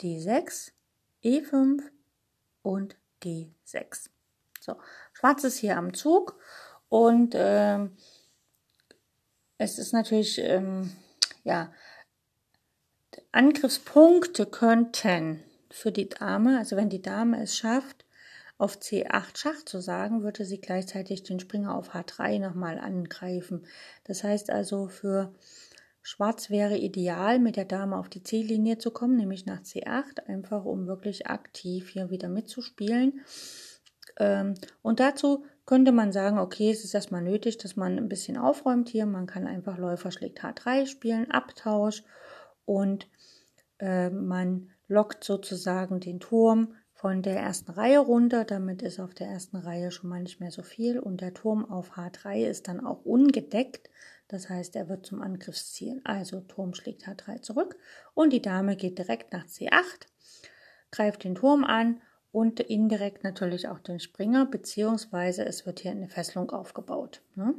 D6, 0.00 0.72
E5 1.24 1.82
und 2.62 2.96
G6. 3.22 4.10
So, 4.60 4.76
Schwarz 5.12 5.44
ist 5.44 5.58
hier 5.58 5.76
am 5.76 5.94
Zug 5.94 6.38
und 6.88 7.34
äh, 7.34 7.88
es 9.56 9.78
ist 9.78 9.92
natürlich, 9.92 10.38
ähm, 10.38 10.92
ja, 11.42 11.72
Angriffspunkte 13.30 14.46
könnten 14.46 15.42
für 15.70 15.90
die 15.90 16.08
Dame, 16.08 16.58
also 16.58 16.76
wenn 16.76 16.90
die 16.90 17.02
Dame 17.02 17.42
es 17.42 17.56
schafft, 17.56 18.04
auf 18.58 18.76
C8 18.76 19.36
Schach 19.36 19.64
zu 19.64 19.80
sagen, 19.80 20.22
würde 20.22 20.44
sie 20.44 20.60
gleichzeitig 20.60 21.22
den 21.22 21.40
Springer 21.40 21.74
auf 21.74 21.94
H3 21.94 22.38
nochmal 22.38 22.78
angreifen. 22.78 23.66
Das 24.04 24.22
heißt 24.22 24.50
also 24.50 24.88
für 24.88 25.34
Schwarz 26.02 26.50
wäre 26.50 26.76
ideal, 26.76 27.38
mit 27.38 27.56
der 27.56 27.64
Dame 27.64 27.96
auf 27.96 28.08
die 28.08 28.22
C-Linie 28.22 28.78
zu 28.78 28.90
kommen, 28.90 29.16
nämlich 29.16 29.46
nach 29.46 29.60
C8, 29.60 30.26
einfach 30.26 30.64
um 30.64 30.86
wirklich 30.86 31.28
aktiv 31.28 31.90
hier 31.90 32.10
wieder 32.10 32.28
mitzuspielen. 32.28 33.20
Ähm, 34.18 34.54
und 34.82 35.00
dazu 35.00 35.44
könnte 35.64 35.92
man 35.92 36.12
sagen, 36.12 36.38
okay, 36.38 36.70
es 36.70 36.84
ist 36.84 36.94
erstmal 36.94 37.22
nötig, 37.22 37.56
dass 37.58 37.76
man 37.76 37.98
ein 37.98 38.08
bisschen 38.08 38.36
aufräumt 38.36 38.88
hier. 38.88 39.06
Man 39.06 39.26
kann 39.26 39.46
einfach 39.46 39.78
Läufer 39.78 40.10
schlägt 40.10 40.42
H3 40.42 40.86
spielen, 40.86 41.30
Abtausch 41.30 42.02
und 42.64 43.08
äh, 43.78 44.10
man 44.10 44.70
lockt 44.88 45.22
sozusagen 45.24 46.00
den 46.00 46.20
Turm 46.20 46.74
von 47.02 47.20
der 47.20 47.36
ersten 47.36 47.72
Reihe 47.72 47.98
runter. 47.98 48.44
Damit 48.44 48.80
ist 48.80 49.00
auf 49.00 49.12
der 49.12 49.26
ersten 49.26 49.56
Reihe 49.56 49.90
schon 49.90 50.08
mal 50.08 50.22
nicht 50.22 50.38
mehr 50.38 50.52
so 50.52 50.62
viel 50.62 51.00
und 51.00 51.20
der 51.20 51.34
Turm 51.34 51.68
auf 51.68 51.96
H3 51.96 52.46
ist 52.46 52.68
dann 52.68 52.86
auch 52.86 53.04
ungedeckt. 53.04 53.90
Das 54.28 54.48
heißt, 54.48 54.76
er 54.76 54.88
wird 54.88 55.04
zum 55.04 55.20
Angriffsziel. 55.20 56.00
Also 56.04 56.42
Turm 56.42 56.74
schlägt 56.74 57.08
H3 57.08 57.42
zurück 57.42 57.76
und 58.14 58.32
die 58.32 58.40
Dame 58.40 58.76
geht 58.76 58.98
direkt 58.98 59.32
nach 59.32 59.46
C8, 59.46 60.06
greift 60.92 61.24
den 61.24 61.34
Turm 61.34 61.64
an 61.64 62.00
und 62.30 62.60
indirekt 62.60 63.24
natürlich 63.24 63.66
auch 63.66 63.80
den 63.80 63.98
Springer, 63.98 64.46
beziehungsweise 64.46 65.44
es 65.44 65.66
wird 65.66 65.80
hier 65.80 65.90
eine 65.90 66.08
Fesselung 66.08 66.52
aufgebaut. 66.52 67.20
Ne? 67.34 67.56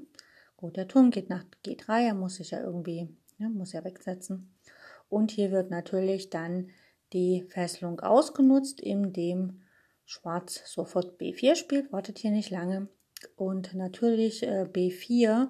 Gut, 0.55 0.77
der 0.77 0.87
Turm 0.87 1.11
geht 1.11 1.29
nach 1.29 1.43
G3, 1.65 2.07
er 2.07 2.13
muss 2.13 2.35
sich 2.35 2.51
ja 2.51 2.61
irgendwie, 2.61 3.09
ja, 3.39 3.49
muss 3.49 3.73
ja 3.73 3.83
wegsetzen. 3.83 4.55
Und 5.09 5.31
hier 5.31 5.51
wird 5.51 5.69
natürlich 5.69 6.29
dann 6.29 6.69
die 7.13 7.45
Fesselung 7.49 7.99
ausgenutzt, 7.99 8.81
indem 8.81 9.61
Schwarz 10.05 10.61
sofort 10.65 11.19
B4 11.19 11.55
spielt, 11.55 11.91
wartet 11.91 12.17
hier 12.19 12.31
nicht 12.31 12.49
lange. 12.49 12.89
Und 13.35 13.73
natürlich 13.73 14.43
äh, 14.43 14.63
B4 14.63 15.47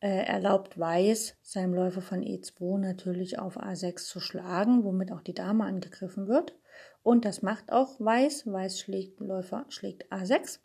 äh, 0.00 0.26
erlaubt 0.26 0.78
Weiß 0.78 1.36
seinem 1.42 1.74
Läufer 1.74 2.02
von 2.02 2.20
E2 2.20 2.78
natürlich 2.78 3.38
auf 3.38 3.58
A6 3.58 4.06
zu 4.06 4.20
schlagen, 4.20 4.84
womit 4.84 5.10
auch 5.10 5.22
die 5.22 5.34
Dame 5.34 5.64
angegriffen 5.64 6.28
wird. 6.28 6.54
Und 7.02 7.24
das 7.24 7.42
macht 7.42 7.72
auch 7.72 7.98
Weiß. 7.98 8.46
Weiß 8.46 8.78
schlägt 8.78 9.20
Läufer 9.20 9.66
schlägt 9.68 10.12
A6 10.12 10.60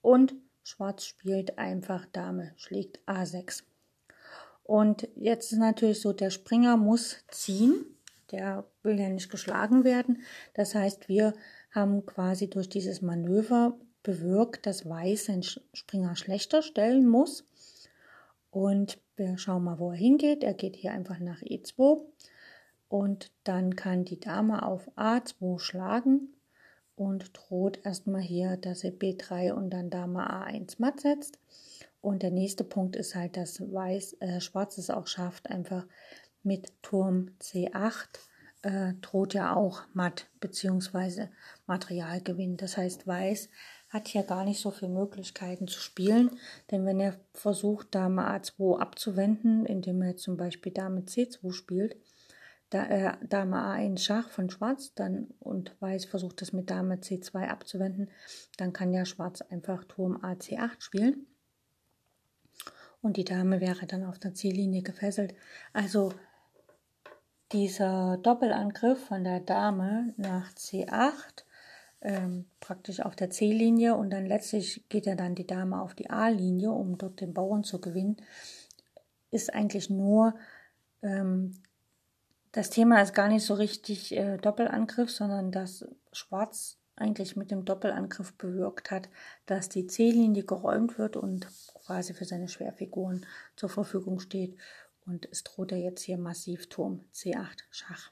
und 0.00 0.34
Schwarz 0.62 1.04
spielt 1.04 1.58
einfach 1.58 2.06
Dame 2.06 2.52
schlägt 2.56 3.00
A6. 3.06 3.64
Und 4.62 5.08
jetzt 5.16 5.52
ist 5.52 5.58
natürlich 5.58 6.00
so, 6.00 6.12
der 6.12 6.30
Springer 6.30 6.76
muss 6.76 7.24
ziehen. 7.28 7.84
Der 8.30 8.69
will 8.82 8.98
ja 8.98 9.08
nicht 9.08 9.30
geschlagen 9.30 9.84
werden. 9.84 10.22
Das 10.54 10.74
heißt, 10.74 11.08
wir 11.08 11.34
haben 11.70 12.06
quasi 12.06 12.48
durch 12.48 12.68
dieses 12.68 13.02
Manöver 13.02 13.76
bewirkt, 14.02 14.66
dass 14.66 14.88
Weiß 14.88 15.26
seinen 15.26 15.42
Springer 15.42 16.16
schlechter 16.16 16.62
stellen 16.62 17.06
muss. 17.06 17.44
Und 18.50 18.98
wir 19.16 19.38
schauen 19.38 19.64
mal, 19.64 19.78
wo 19.78 19.90
er 19.90 19.96
hingeht. 19.96 20.42
Er 20.42 20.54
geht 20.54 20.76
hier 20.76 20.92
einfach 20.92 21.18
nach 21.20 21.42
E2 21.42 22.00
und 22.88 23.30
dann 23.44 23.76
kann 23.76 24.04
die 24.04 24.18
Dame 24.18 24.66
auf 24.66 24.90
A2 24.96 25.60
schlagen 25.60 26.34
und 26.96 27.30
droht 27.32 27.84
erstmal 27.84 28.20
hier, 28.20 28.56
dass 28.56 28.80
sie 28.80 28.90
B3 28.90 29.52
und 29.52 29.70
dann 29.70 29.90
Dame 29.90 30.28
A1 30.28 30.76
matt 30.78 31.00
setzt. 31.00 31.38
Und 32.00 32.22
der 32.22 32.30
nächste 32.30 32.64
Punkt 32.64 32.96
ist 32.96 33.14
halt, 33.14 33.36
dass 33.36 33.60
Weiß, 33.60 34.16
äh, 34.20 34.40
Schwarz 34.40 34.78
es 34.78 34.90
auch 34.90 35.06
schafft, 35.06 35.48
einfach 35.48 35.86
mit 36.42 36.72
Turm 36.82 37.30
C8 37.40 38.08
äh, 38.62 38.94
droht 39.00 39.34
ja 39.34 39.54
auch 39.54 39.82
matt 39.94 40.28
bzw. 40.40 41.28
Materialgewinn. 41.66 42.56
Das 42.56 42.76
heißt, 42.76 43.06
Weiß 43.06 43.48
hat 43.88 44.08
hier 44.08 44.22
gar 44.22 44.44
nicht 44.44 44.60
so 44.60 44.70
viele 44.70 44.92
Möglichkeiten 44.92 45.66
zu 45.66 45.80
spielen, 45.80 46.30
denn 46.70 46.86
wenn 46.86 47.00
er 47.00 47.18
versucht, 47.34 47.94
Dame 47.94 48.22
A2 48.22 48.78
abzuwenden, 48.78 49.66
indem 49.66 50.00
er 50.02 50.16
zum 50.16 50.36
Beispiel 50.36 50.72
Dame 50.72 51.00
C2 51.00 51.52
spielt, 51.52 51.96
da, 52.70 52.86
äh, 52.86 53.16
Dame 53.26 53.56
A1 53.56 53.98
Schach 53.98 54.30
von 54.30 54.48
Schwarz 54.48 54.94
dann 54.94 55.34
und 55.40 55.74
Weiß 55.80 56.04
versucht 56.04 56.40
das 56.40 56.52
mit 56.52 56.70
Dame 56.70 56.96
C2 56.96 57.48
abzuwenden, 57.48 58.10
dann 58.58 58.72
kann 58.72 58.92
ja 58.92 59.04
Schwarz 59.04 59.42
einfach 59.42 59.84
Turm 59.84 60.18
AC8 60.18 60.80
spielen. 60.80 61.26
Und 63.02 63.16
die 63.16 63.24
Dame 63.24 63.60
wäre 63.60 63.86
dann 63.86 64.04
auf 64.04 64.18
der 64.18 64.34
Ziellinie 64.34 64.82
gefesselt. 64.82 65.34
Also 65.72 66.12
dieser 67.52 68.16
Doppelangriff 68.18 69.06
von 69.06 69.24
der 69.24 69.40
Dame 69.40 70.14
nach 70.16 70.52
C8 70.52 71.44
ähm, 72.02 72.46
praktisch 72.60 73.00
auf 73.00 73.16
der 73.16 73.30
C-Linie 73.30 73.94
und 73.94 74.10
dann 74.10 74.26
letztlich 74.26 74.88
geht 74.88 75.06
ja 75.06 75.14
dann 75.14 75.34
die 75.34 75.46
Dame 75.46 75.80
auf 75.80 75.94
die 75.94 76.10
A-Linie, 76.10 76.70
um 76.70 76.96
dort 76.96 77.20
den 77.20 77.34
Bauern 77.34 77.64
zu 77.64 77.80
gewinnen, 77.80 78.16
ist 79.30 79.52
eigentlich 79.52 79.90
nur 79.90 80.34
ähm, 81.02 81.56
das 82.52 82.70
Thema 82.70 83.00
ist 83.00 83.14
gar 83.14 83.28
nicht 83.28 83.44
so 83.44 83.54
richtig 83.54 84.16
äh, 84.16 84.36
Doppelangriff, 84.38 85.10
sondern 85.10 85.52
dass 85.52 85.86
Schwarz 86.12 86.78
eigentlich 86.96 87.36
mit 87.36 87.50
dem 87.50 87.64
Doppelangriff 87.64 88.34
bewirkt 88.34 88.90
hat, 88.90 89.08
dass 89.46 89.68
die 89.68 89.86
C-Linie 89.86 90.44
geräumt 90.44 90.98
wird 90.98 91.16
und 91.16 91.46
quasi 91.86 92.12
für 92.12 92.24
seine 92.24 92.48
Schwerfiguren 92.48 93.24
zur 93.56 93.68
Verfügung 93.68 94.20
steht. 94.20 94.56
Und 95.06 95.26
es 95.30 95.42
droht 95.44 95.72
er 95.72 95.78
jetzt 95.78 96.02
hier 96.02 96.18
massiv 96.18 96.68
Turm 96.68 97.04
C8 97.12 97.62
Schach. 97.70 98.10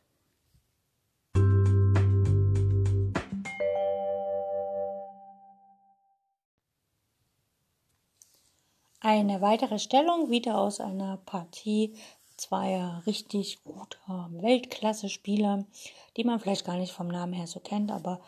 Eine 9.01 9.40
weitere 9.40 9.79
Stellung 9.79 10.31
wieder 10.31 10.59
aus 10.59 10.81
einer 10.81 11.18
Partie 11.18 11.94
zweier 12.37 13.03
richtig 13.07 13.62
guter 13.64 14.29
Weltklasse-Spieler, 14.33 15.66
die 16.16 16.24
man 16.24 16.40
vielleicht 16.40 16.64
gar 16.64 16.77
nicht 16.77 16.92
vom 16.92 17.09
Namen 17.09 17.33
her 17.33 17.46
so 17.46 17.61
kennt, 17.61 17.90
aber 17.90 18.20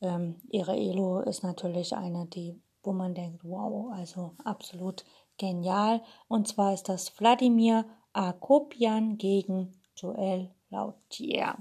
ähm, 0.00 0.40
ihre 0.50 0.76
Elo 0.76 1.20
ist 1.20 1.42
natürlich 1.42 1.94
eine, 1.94 2.26
die, 2.26 2.60
wo 2.82 2.92
man 2.92 3.14
denkt, 3.14 3.44
wow, 3.44 3.92
also 3.92 4.34
absolut 4.44 5.04
genial. 5.38 6.02
Und 6.28 6.48
zwar 6.48 6.74
ist 6.74 6.88
das 6.88 7.18
Wladimir 7.18 7.84
Akopian 8.12 9.18
gegen 9.18 9.72
Joël 9.96 10.50
Lautier. 10.70 11.56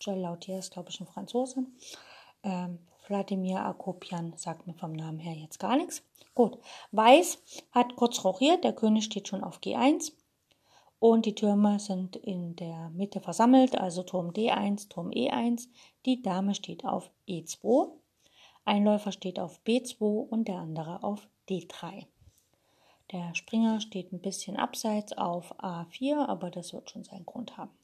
Joël 0.00 0.20
Lautier 0.20 0.58
ist, 0.58 0.72
glaube 0.72 0.90
ich, 0.90 1.00
ein 1.00 1.06
Franzose. 1.06 1.64
Ähm, 2.42 2.78
Wladimir 3.06 3.64
Akopian 3.64 4.34
sagt 4.36 4.66
mir 4.66 4.74
vom 4.74 4.92
Namen 4.92 5.18
her 5.18 5.34
jetzt 5.34 5.58
gar 5.58 5.76
nichts. 5.76 6.02
Gut, 6.34 6.58
Weiß 6.92 7.42
hat 7.72 7.96
kurz 7.96 8.24
rochiert, 8.24 8.62
der 8.64 8.72
König 8.72 9.04
steht 9.04 9.28
schon 9.28 9.42
auf 9.42 9.58
G1 9.58 10.12
und 11.00 11.26
die 11.26 11.34
Türme 11.34 11.80
sind 11.80 12.14
in 12.16 12.54
der 12.56 12.90
Mitte 12.90 13.20
versammelt, 13.20 13.76
also 13.76 14.04
Turm 14.04 14.30
D1, 14.30 14.88
Turm 14.88 15.10
E1. 15.10 15.68
Die 16.06 16.22
Dame 16.22 16.54
steht 16.54 16.84
auf 16.84 17.10
E2, 17.26 17.90
ein 18.64 18.84
Läufer 18.84 19.10
steht 19.10 19.40
auf 19.40 19.60
B2 19.66 20.28
und 20.28 20.46
der 20.46 20.58
andere 20.58 21.02
auf 21.02 21.28
D3. 21.48 22.06
Der 23.12 23.34
Springer 23.34 23.80
steht 23.80 24.12
ein 24.12 24.20
bisschen 24.20 24.56
abseits 24.56 25.12
auf 25.12 25.58
A4, 25.60 26.26
aber 26.28 26.50
das 26.50 26.72
wird 26.72 26.90
schon 26.90 27.02
seinen 27.02 27.26
Grund 27.26 27.56
haben. 27.56 27.76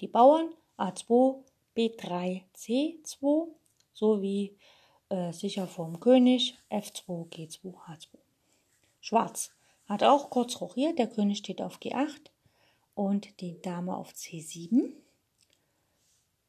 Die 0.00 0.06
Bauern 0.06 0.54
A2, 0.76 1.42
B3, 1.76 2.42
C2 2.56 3.48
sowie 3.92 4.56
äh, 5.08 5.32
sicher 5.32 5.66
vorm 5.66 5.98
König 5.98 6.56
F2, 6.70 7.28
G2, 7.30 7.74
H2. 7.74 8.18
Schwarz 9.00 9.50
hat 9.86 10.04
auch 10.04 10.30
kurz 10.30 10.60
rochiert, 10.60 10.98
der 10.98 11.08
König 11.08 11.38
steht 11.38 11.60
auf 11.60 11.78
G8 11.78 12.30
und 12.94 13.40
die 13.40 13.60
Dame 13.60 13.96
auf 13.96 14.12
C7 14.12 14.92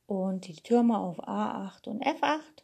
und 0.06 0.47
die 0.47 0.56
Türme 0.56 0.99
auf 0.99 1.19
A8 1.28 1.88
und 1.88 2.04
F8, 2.04 2.63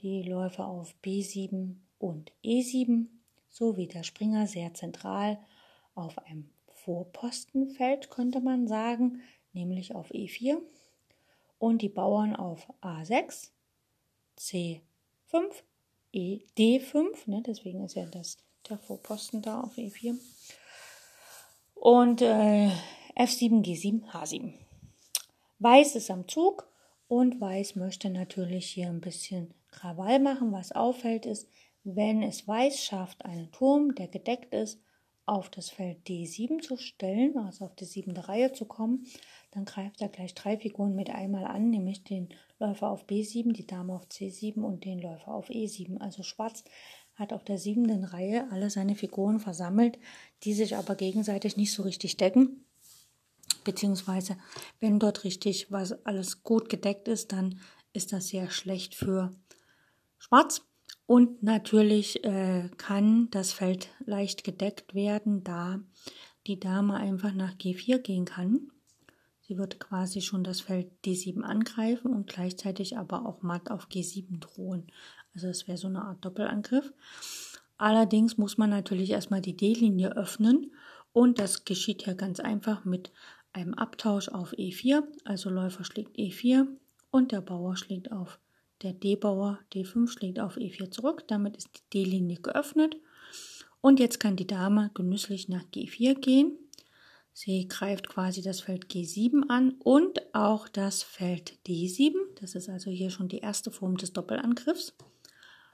die 0.00 0.22
Läufer 0.22 0.66
auf 0.66 0.94
B7 1.02 1.76
und 1.98 2.32
E7 2.44 3.06
sowie 3.50 3.86
der 3.86 4.02
Springer 4.02 4.46
sehr 4.46 4.72
zentral 4.74 5.38
auf 5.94 6.18
einem 6.18 6.48
Vorpostenfeld, 6.68 8.10
könnte 8.10 8.40
man 8.40 8.66
sagen, 8.66 9.20
nämlich 9.52 9.94
auf 9.94 10.10
E4 10.12 10.58
und 11.58 11.82
die 11.82 11.88
Bauern 11.88 12.34
auf 12.34 12.72
A6, 12.80 13.50
C5, 14.38 14.80
E, 16.12 16.40
D5, 16.56 17.30
ne, 17.30 17.42
deswegen 17.46 17.84
ist 17.84 17.94
ja 17.94 18.06
das, 18.06 18.38
der 18.68 18.78
Vorposten 18.78 19.42
da 19.42 19.60
auf 19.60 19.76
E4 19.76 20.18
und 21.74 22.22
äh, 22.22 22.70
F7, 23.16 23.64
G7, 23.64 24.04
H7. 24.10 24.54
Weiß 25.58 25.94
ist 25.94 26.10
am 26.10 26.26
Zug 26.26 26.68
und 27.06 27.40
Weiß 27.40 27.76
möchte 27.76 28.08
natürlich 28.08 28.66
hier 28.66 28.88
ein 28.88 29.00
bisschen 29.00 29.52
Krawall 29.70 30.20
machen. 30.20 30.52
Was 30.52 30.72
auffällt 30.72 31.26
ist, 31.26 31.48
wenn 31.84 32.22
es 32.22 32.46
weiß 32.46 32.82
schafft, 32.82 33.24
einen 33.24 33.50
Turm, 33.52 33.94
der 33.94 34.08
gedeckt 34.08 34.54
ist, 34.54 34.80
auf 35.26 35.48
das 35.48 35.70
Feld 35.70 36.08
D7 36.08 36.60
zu 36.60 36.76
stellen, 36.76 37.38
also 37.38 37.64
auf 37.64 37.76
die 37.76 37.84
siebente 37.84 38.28
Reihe 38.28 38.52
zu 38.52 38.64
kommen, 38.64 39.06
dann 39.52 39.64
greift 39.64 40.00
er 40.00 40.08
gleich 40.08 40.34
drei 40.34 40.56
Figuren 40.56 40.96
mit 40.96 41.08
einmal 41.10 41.44
an, 41.44 41.70
nämlich 41.70 42.02
den 42.02 42.30
Läufer 42.58 42.90
auf 42.90 43.06
B7, 43.06 43.52
die 43.52 43.66
Dame 43.66 43.94
auf 43.94 44.06
C7 44.08 44.60
und 44.60 44.84
den 44.84 44.98
Läufer 44.98 45.32
auf 45.32 45.48
E7. 45.48 45.98
Also 45.98 46.24
Schwarz 46.24 46.64
hat 47.14 47.32
auf 47.32 47.44
der 47.44 47.58
siebenten 47.58 48.04
Reihe 48.04 48.50
alle 48.50 48.70
seine 48.70 48.96
Figuren 48.96 49.38
versammelt, 49.38 49.98
die 50.42 50.54
sich 50.54 50.74
aber 50.74 50.96
gegenseitig 50.96 51.56
nicht 51.56 51.72
so 51.72 51.82
richtig 51.82 52.16
decken. 52.16 52.64
Beziehungsweise, 53.62 54.36
wenn 54.80 54.98
dort 54.98 55.22
richtig 55.22 55.70
was 55.70 56.04
alles 56.06 56.42
gut 56.42 56.68
gedeckt 56.68 57.08
ist, 57.08 57.30
dann 57.32 57.60
ist 57.92 58.12
das 58.12 58.28
sehr 58.28 58.50
schlecht 58.50 58.94
für 58.94 59.30
Schwarz. 60.18 60.62
Und 61.10 61.42
natürlich 61.42 62.22
äh, 62.22 62.68
kann 62.76 63.32
das 63.32 63.52
Feld 63.52 63.88
leicht 64.06 64.44
gedeckt 64.44 64.94
werden, 64.94 65.42
da 65.42 65.80
die 66.46 66.60
Dame 66.60 66.94
einfach 66.94 67.34
nach 67.34 67.54
G4 67.54 67.98
gehen 67.98 68.26
kann. 68.26 68.70
Sie 69.40 69.58
wird 69.58 69.80
quasi 69.80 70.20
schon 70.20 70.44
das 70.44 70.60
Feld 70.60 70.86
D7 71.04 71.40
angreifen 71.40 72.14
und 72.14 72.28
gleichzeitig 72.28 72.96
aber 72.96 73.26
auch 73.26 73.42
matt 73.42 73.72
auf 73.72 73.88
G7 73.88 74.38
drohen. 74.38 74.86
Also 75.34 75.48
es 75.48 75.66
wäre 75.66 75.78
so 75.78 75.88
eine 75.88 76.04
Art 76.04 76.24
Doppelangriff. 76.24 76.92
Allerdings 77.76 78.38
muss 78.38 78.56
man 78.56 78.70
natürlich 78.70 79.10
erstmal 79.10 79.40
die 79.40 79.56
D-Linie 79.56 80.16
öffnen 80.16 80.70
Und 81.12 81.40
das 81.40 81.64
geschieht 81.64 82.02
hier 82.04 82.14
ganz 82.14 82.38
einfach 82.38 82.84
mit 82.84 83.10
einem 83.52 83.74
Abtausch 83.74 84.28
auf 84.28 84.52
E4. 84.52 85.02
Also 85.24 85.50
Läufer 85.50 85.82
schlägt 85.82 86.16
E4 86.16 86.68
und 87.10 87.32
der 87.32 87.40
Bauer 87.40 87.76
schlägt 87.76 88.12
auf 88.12 88.38
der 88.82 88.92
D-Bauer 88.92 89.58
D5 89.72 90.08
schlägt 90.08 90.40
auf 90.40 90.56
E4 90.56 90.90
zurück. 90.90 91.24
Damit 91.28 91.56
ist 91.56 91.68
die 91.74 91.90
D-Linie 91.92 92.38
geöffnet. 92.40 92.96
Und 93.80 94.00
jetzt 94.00 94.20
kann 94.20 94.36
die 94.36 94.46
Dame 94.46 94.90
genüsslich 94.94 95.48
nach 95.48 95.64
G4 95.64 96.14
gehen. 96.14 96.58
Sie 97.32 97.68
greift 97.68 98.08
quasi 98.08 98.42
das 98.42 98.60
Feld 98.60 98.86
G7 98.86 99.48
an 99.48 99.72
und 99.78 100.34
auch 100.34 100.68
das 100.68 101.02
Feld 101.02 101.58
D7. 101.66 102.12
Das 102.40 102.54
ist 102.54 102.68
also 102.68 102.90
hier 102.90 103.10
schon 103.10 103.28
die 103.28 103.38
erste 103.38 103.70
Form 103.70 103.96
des 103.96 104.12
Doppelangriffs. 104.12 104.94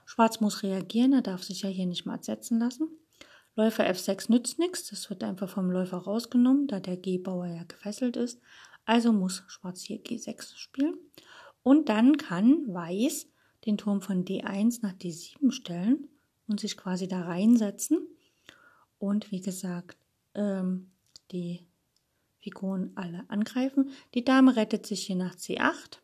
Schwarz 0.05 0.39
muss 0.39 0.63
reagieren, 0.63 1.11
er 1.11 1.21
darf 1.21 1.43
sich 1.43 1.63
ja 1.63 1.69
hier 1.69 1.85
nicht 1.85 2.05
mal 2.05 2.23
setzen 2.23 2.59
lassen. 2.59 2.87
Läufer 3.55 3.85
F6 3.89 4.31
nützt 4.31 4.59
nichts, 4.59 4.87
das 4.89 5.09
wird 5.09 5.23
einfach 5.23 5.49
vom 5.49 5.69
Läufer 5.69 5.97
rausgenommen, 5.97 6.67
da 6.67 6.79
der 6.79 6.95
G-Bauer 6.95 7.47
ja 7.47 7.63
gefesselt 7.63 8.15
ist. 8.15 8.39
Also 8.85 9.11
muss 9.11 9.43
Schwarz 9.47 9.81
hier 9.81 10.01
G6 10.01 10.55
spielen. 10.55 10.95
Und 11.63 11.89
dann 11.89 12.17
kann 12.17 12.65
Weiß 12.67 13.27
den 13.65 13.77
Turm 13.77 14.01
von 14.01 14.25
D1 14.25 14.79
nach 14.81 14.93
D7 14.93 15.51
stellen 15.51 16.07
und 16.47 16.59
sich 16.59 16.77
quasi 16.77 17.07
da 17.07 17.23
reinsetzen. 17.23 18.07
Und 18.99 19.31
wie 19.31 19.41
gesagt, 19.41 19.97
ähm, 20.33 20.91
die 21.31 21.65
Figuren 22.39 22.91
alle 22.95 23.25
angreifen. 23.27 23.89
Die 24.13 24.23
Dame 24.23 24.55
rettet 24.55 24.85
sich 24.85 25.05
hier 25.05 25.17
nach 25.17 25.35
C8, 25.35 25.99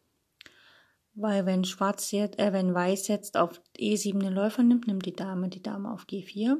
weil 1.15 1.45
wenn 1.45 1.63
Schwarz 1.63 2.11
jetzt, 2.11 2.37
äh, 2.39 2.51
wenn 2.51 2.73
Weiß 2.73 3.07
jetzt 3.07 3.37
auf 3.37 3.61
E7 3.77 4.19
den 4.19 4.33
Läufer 4.33 4.63
nimmt, 4.63 4.87
nimmt 4.87 5.05
die 5.05 5.15
Dame 5.15 5.47
die 5.47 5.63
Dame 5.63 5.91
auf 5.91 6.05
G4. 6.05 6.57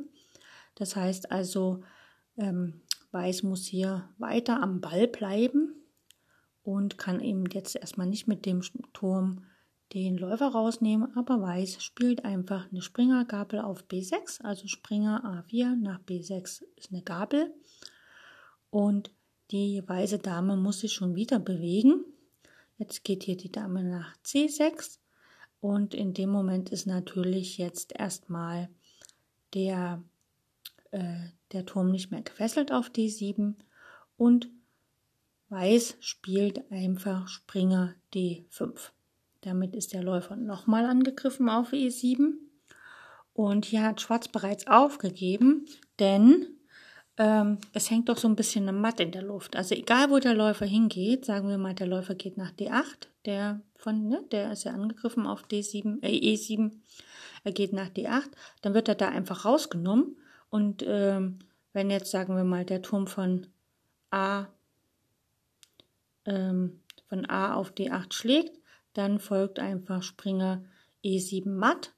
Das 0.76 0.96
heißt 0.96 1.32
also, 1.32 1.84
ähm, 2.38 2.82
Weiß 3.12 3.44
muss 3.44 3.66
hier 3.66 4.10
weiter 4.18 4.64
am 4.64 4.80
Ball 4.80 5.08
bleiben 5.08 5.83
und 6.64 6.98
kann 6.98 7.20
eben 7.20 7.46
jetzt 7.52 7.76
erstmal 7.76 8.08
nicht 8.08 8.28
mit 8.28 8.46
dem 8.46 8.62
Turm 8.94 9.46
den 9.94 10.18
Läufer 10.18 10.48
rausnehmen, 10.48 11.16
aber 11.16 11.42
Weiß 11.42 11.84
spielt 11.84 12.26
einfach 12.26 12.72
eine 12.72 12.82
Springergabel 12.82 13.60
auf 13.60 13.86
B6, 13.86 14.42
also 14.42 14.68
Springer 14.68 15.46
A4 15.48 15.76
nach 15.76 16.00
B6 16.00 16.64
ist 16.76 16.92
eine 16.92 17.04
Gabel 17.04 17.54
und 18.72 19.12
die 19.52 19.84
weiße 19.86 20.18
Dame 20.18 20.58
muss 20.58 20.80
sich 20.80 20.94
schon 20.94 21.16
wieder 21.16 21.38
bewegen. 21.38 22.06
Jetzt 22.78 23.04
geht 23.04 23.24
hier 23.24 23.38
die 23.38 23.52
Dame 23.52 23.84
nach 23.84 24.16
C6 24.26 24.98
und 25.60 25.94
in 25.94 26.16
dem 26.16 26.32
Moment 26.32 26.72
ist 26.72 26.88
natürlich 26.88 27.60
jetzt 27.60 27.94
erstmal 27.96 28.70
der, 29.54 30.02
äh, 30.90 31.28
der 31.52 31.68
Turm 31.68 31.92
nicht 31.92 32.10
mehr 32.10 32.24
gefesselt 32.24 32.72
auf 32.72 32.90
D7 32.90 33.54
und 34.18 34.50
Weiß 35.54 35.98
spielt 36.00 36.72
einfach 36.72 37.28
Springer 37.28 37.94
D5. 38.14 38.90
Damit 39.42 39.76
ist 39.76 39.94
der 39.94 40.02
Läufer 40.02 40.36
nochmal 40.36 40.86
angegriffen 40.86 41.48
auf 41.48 41.74
E7. 41.74 42.34
Und 43.34 43.66
hier 43.66 43.84
hat 43.84 44.02
Schwarz 44.02 44.28
bereits 44.28 44.66
aufgegeben, 44.66 45.66
denn 46.00 46.48
ähm, 47.18 47.60
es 47.74 47.92
hängt 47.92 48.10
doch 48.10 48.18
so 48.18 48.28
ein 48.28 48.36
bisschen 48.36 48.68
eine 48.68 48.78
Matt 48.78 49.00
in 49.00 49.12
der 49.12 49.22
Luft. 49.22 49.56
Also 49.56 49.76
egal, 49.76 50.10
wo 50.10 50.18
der 50.18 50.34
Läufer 50.34 50.66
hingeht, 50.66 51.26
sagen 51.26 51.50
wir 51.50 51.60
mal, 51.60 51.76
der 51.76 51.88
Läufer 51.88 52.16
geht 52.16 52.38
nach 52.38 52.52
D8, 52.52 53.08
der 53.26 53.62
von, 53.76 54.08
ne, 54.08 54.24
der 54.32 54.52
ist 54.52 54.64
ja 54.64 54.72
angegriffen 54.72 55.28
auf 55.28 55.44
D7, 55.46 56.02
äh, 56.04 56.34
E7, 56.34 56.72
er 57.44 57.52
geht 57.52 57.74
nach 57.74 57.90
D8, 57.90 58.30
dann 58.62 58.74
wird 58.74 58.88
er 58.88 58.96
da 58.96 59.10
einfach 59.10 59.46
rausgenommen. 59.46 60.18
Und 60.50 60.84
ähm, 60.88 61.40
wenn 61.74 61.92
jetzt, 61.92 62.10
sagen 62.10 62.36
wir 62.36 62.44
mal, 62.44 62.66
der 62.66 62.82
Turm 62.82 63.06
von 63.06 63.48
A 64.10 64.48
ähm, 66.26 66.82
von 67.08 67.30
A 67.30 67.56
auf 67.56 67.72
D8 67.74 68.14
schlägt, 68.14 68.60
dann 68.94 69.20
folgt 69.20 69.60
einfach 69.60 70.04
Springer 70.04 70.64
E7 71.04 71.50
matt. 71.50 71.94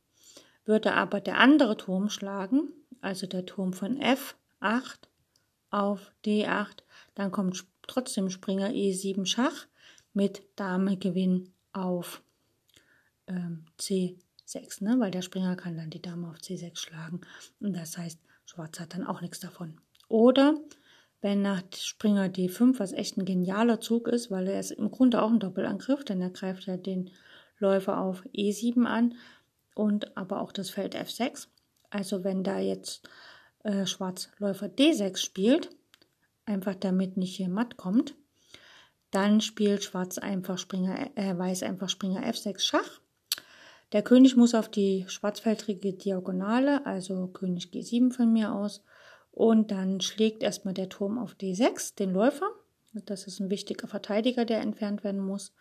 Würde 0.65 0.93
aber 0.93 1.21
der 1.21 1.39
andere 1.39 1.77
Turm 1.77 2.09
schlagen, 2.09 2.69
also 3.01 3.27
der 3.27 3.45
Turm 3.45 3.73
von 3.73 3.99
F8 3.99 4.97
auf 5.69 6.11
D8, 6.25 6.83
dann 7.13 7.31
kommt 7.31 7.65
trotzdem 7.83 8.29
Springer 8.29 8.69
E7 8.69 9.25
Schach 9.25 9.67
mit 10.13 10.43
Dame 10.55 10.97
Gewinn 10.97 11.53
auf 11.71 12.23
ähm, 13.27 13.65
C6, 13.79 14.83
ne? 14.83 14.95
weil 14.99 15.11
der 15.11 15.21
Springer 15.21 15.55
kann 15.55 15.77
dann 15.77 15.89
die 15.89 16.01
Dame 16.01 16.29
auf 16.29 16.38
C6 16.38 16.77
schlagen. 16.77 17.21
Und 17.59 17.73
das 17.73 17.97
heißt, 17.97 18.19
Schwarz 18.45 18.79
hat 18.79 18.93
dann 18.93 19.05
auch 19.05 19.21
nichts 19.21 19.39
davon. 19.39 19.79
Oder 20.07 20.55
wenn 21.25 21.41
nach 21.41 21.63
Springer 21.75 22.27
D5, 22.27 22.77
was 22.77 22.93
echt 22.93 23.17
ein 23.17 23.25
genialer 23.25 23.81
Zug 23.81 24.07
ist, 24.07 24.29
weil 24.29 24.47
er 24.47 24.59
ist 24.59 24.69
im 24.69 24.91
Grunde 24.91 25.23
auch 25.23 25.31
ein 25.31 25.39
Doppelangriff, 25.39 26.05
denn 26.05 26.21
er 26.21 26.29
greift 26.29 26.67
ja 26.67 26.77
den 26.77 27.09
Läufer 27.57 27.99
auf 27.99 28.23
E7 28.27 28.85
an 28.85 29.15
und 29.73 30.15
aber 30.15 30.39
auch 30.39 30.51
das 30.51 30.69
Feld 30.69 30.95
F6. 30.95 31.47
Also 31.89 32.23
wenn 32.23 32.43
da 32.43 32.59
jetzt 32.59 33.09
äh, 33.63 33.88
Schwarz 33.88 34.29
Läufer 34.38 34.67
D6 34.67 35.17
spielt, 35.17 35.71
einfach 36.45 36.75
damit 36.75 37.17
nicht 37.17 37.38
hier 37.38 37.49
matt 37.49 37.75
kommt, 37.75 38.13
dann 39.09 39.41
spielt 39.41 39.83
Schwarz 39.83 40.19
einfach 40.19 40.59
Springer, 40.59 41.09
äh, 41.17 41.35
Weiß 41.35 41.63
einfach 41.63 41.89
Springer 41.89 42.21
F6 42.21 42.59
Schach. 42.59 43.01
Der 43.93 44.03
König 44.03 44.35
muss 44.35 44.53
auf 44.53 44.69
die 44.69 45.05
schwarzfeldrige 45.07 45.93
Diagonale, 45.93 46.85
also 46.85 47.29
König 47.29 47.71
G7 47.73 48.13
von 48.13 48.31
mir 48.31 48.53
aus, 48.53 48.83
und 49.36 49.69
dann 49.69 50.00
schlägt 50.00 50.43
erstmal 50.43 50.74
der 50.74 50.88
Turm 50.88 51.19
auf 51.19 51.34
D6, 51.34 51.95
den 51.95 52.13
Läufer. 52.13 52.50
Das 52.93 53.28
ist 53.28 53.41
ein 53.41 53.50
wichtiger 53.50 53.86
Verteidiger, 53.86 54.45
der 54.45 54.62
entfernt 54.62 55.04
werden 55.04 55.19
muss. 55.19 55.54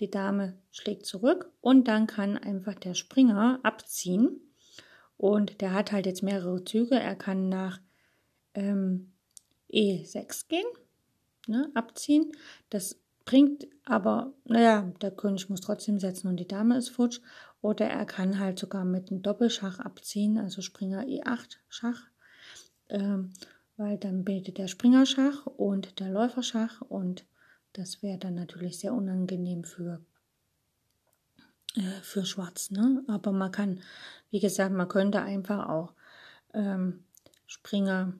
Die 0.00 0.10
Dame 0.10 0.58
schlägt 0.70 1.06
zurück 1.06 1.50
und 1.62 1.88
dann 1.88 2.06
kann 2.06 2.36
einfach 2.36 2.74
der 2.74 2.92
Springer 2.92 3.58
abziehen. 3.62 4.42
Und 5.16 5.62
der 5.62 5.72
hat 5.72 5.92
halt 5.92 6.04
jetzt 6.04 6.22
mehrere 6.22 6.62
Züge. 6.64 6.96
Er 6.96 7.16
kann 7.16 7.48
nach 7.48 7.80
ähm, 8.52 9.14
E6 9.72 10.48
gehen, 10.48 10.66
ne, 11.46 11.70
abziehen. 11.72 12.32
Das 12.68 13.00
bringt 13.24 13.66
aber, 13.86 14.34
naja, 14.44 14.92
der 15.00 15.10
König 15.10 15.48
muss 15.48 15.62
trotzdem 15.62 15.98
setzen 15.98 16.28
und 16.28 16.36
die 16.36 16.46
Dame 16.46 16.76
ist 16.76 16.90
futsch. 16.90 17.22
Oder 17.62 17.86
er 17.86 18.04
kann 18.04 18.38
halt 18.38 18.58
sogar 18.58 18.84
mit 18.84 19.10
einem 19.10 19.22
Doppelschach 19.22 19.78
abziehen, 19.78 20.36
also 20.36 20.60
Springer 20.60 21.04
E8 21.04 21.56
Schach 21.70 22.10
ähm, 22.88 23.32
weil 23.76 23.98
dann 23.98 24.24
bildet 24.24 24.58
der 24.58 24.68
Springerschach 24.68 25.46
und 25.46 26.00
der 26.00 26.10
Läuferschach 26.10 26.80
und 26.80 27.24
das 27.72 28.02
wäre 28.02 28.18
dann 28.18 28.34
natürlich 28.34 28.78
sehr 28.78 28.94
unangenehm 28.94 29.64
für, 29.64 30.00
äh, 31.76 32.00
für 32.02 32.24
Schwarz. 32.24 32.70
Ne? 32.70 33.04
Aber 33.06 33.32
man 33.32 33.52
kann, 33.52 33.80
wie 34.30 34.40
gesagt, 34.40 34.72
man 34.72 34.88
könnte 34.88 35.20
einfach 35.20 35.68
auch 35.68 35.92
ähm, 36.54 37.04
Springer 37.46 38.14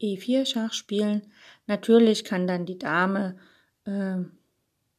E4 0.00 0.46
Schach 0.46 0.72
spielen. 0.72 1.22
Natürlich 1.66 2.24
kann 2.24 2.46
dann 2.46 2.66
die 2.66 2.78
Dame 2.78 3.36
äh, 3.84 4.18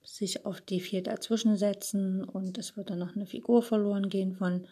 sich 0.04 0.46
auf 0.46 0.62
D4 0.62 1.02
dazwischen 1.02 1.58
setzen 1.58 2.24
und 2.24 2.58
es 2.58 2.78
würde 2.78 2.96
noch 2.96 3.16
eine 3.16 3.26
Figur 3.26 3.62
verloren 3.62 4.10
gehen 4.10 4.34
von 4.34 4.66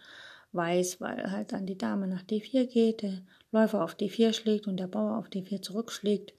Weiß, 0.58 1.00
weil 1.00 1.32
halt 1.32 1.54
dann 1.54 1.66
die 1.66 1.78
Dame 1.78 2.08
nach 2.08 2.24
D4 2.24 2.66
geht, 2.66 3.02
der 3.04 3.22
Läufer 3.52 3.82
auf 3.82 3.96
D4 3.96 4.34
schlägt 4.34 4.68
und 4.68 4.76
der 4.78 4.88
Bauer 4.88 5.18
auf 5.18 5.30
D4 5.30 5.62
zurückschlägt. 5.62 6.34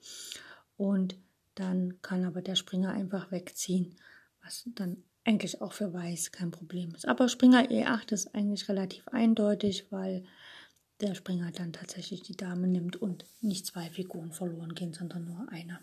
Und 0.77 1.15
dann 1.55 1.99
kann 2.03 2.23
aber 2.23 2.43
der 2.43 2.55
Springer 2.55 2.91
einfach 2.91 3.31
wegziehen, 3.31 3.95
was 4.43 4.69
dann 4.75 5.03
eigentlich 5.25 5.61
auch 5.61 5.73
für 5.73 5.93
Weiß 5.93 6.31
kein 6.31 6.51
Problem 6.51 6.93
ist. 6.95 7.07
Aber 7.07 7.27
Springer 7.27 7.63
E8 7.69 8.11
ist 8.13 8.35
eigentlich 8.35 8.69
relativ 8.69 9.07
eindeutig, 9.07 9.87
weil 9.91 10.23
der 11.01 11.15
Springer 11.15 11.51
dann 11.51 11.73
tatsächlich 11.73 12.21
die 12.21 12.35
Dame 12.35 12.67
nimmt 12.67 12.97
und 12.97 13.25
nicht 13.41 13.65
zwei 13.65 13.89
Figuren 13.89 14.31
verloren 14.31 14.75
gehen, 14.75 14.93
sondern 14.93 15.25
nur 15.25 15.47
eine. 15.49 15.79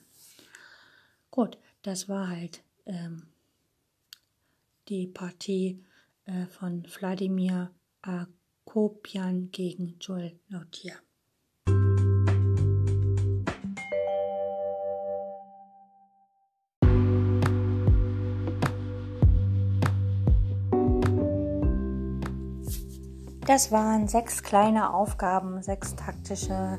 Gut, 1.30 1.58
das 1.82 2.08
war 2.08 2.28
halt 2.28 2.62
ähm, 2.86 3.28
die 4.88 5.06
Partie 5.06 5.84
äh, 6.24 6.46
von 6.46 6.84
Wladimir 6.98 7.70
Akopian 8.06 9.50
gegen 9.50 9.96
Joel 9.98 10.38
Lautier. 10.48 10.94
Das 23.44 23.72
waren 23.72 24.06
sechs 24.06 24.42
kleine 24.42 24.94
Aufgaben, 24.94 25.62
sechs 25.62 25.96
taktische, 25.96 26.78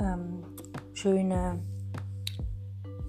ähm, 0.00 0.44
schöne 0.92 1.60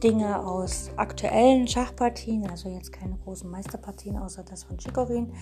Dinge 0.03 0.45
aus 0.45 0.91
aktuellen 0.95 1.67
Schachpartien, 1.67 2.49
also 2.49 2.69
jetzt 2.69 2.91
keine 2.91 3.17
großen 3.17 3.49
Meisterpartien 3.49 4.17
außer 4.17 4.43
das 4.43 4.63
von 4.63 4.77
Chicorin. 4.77 5.33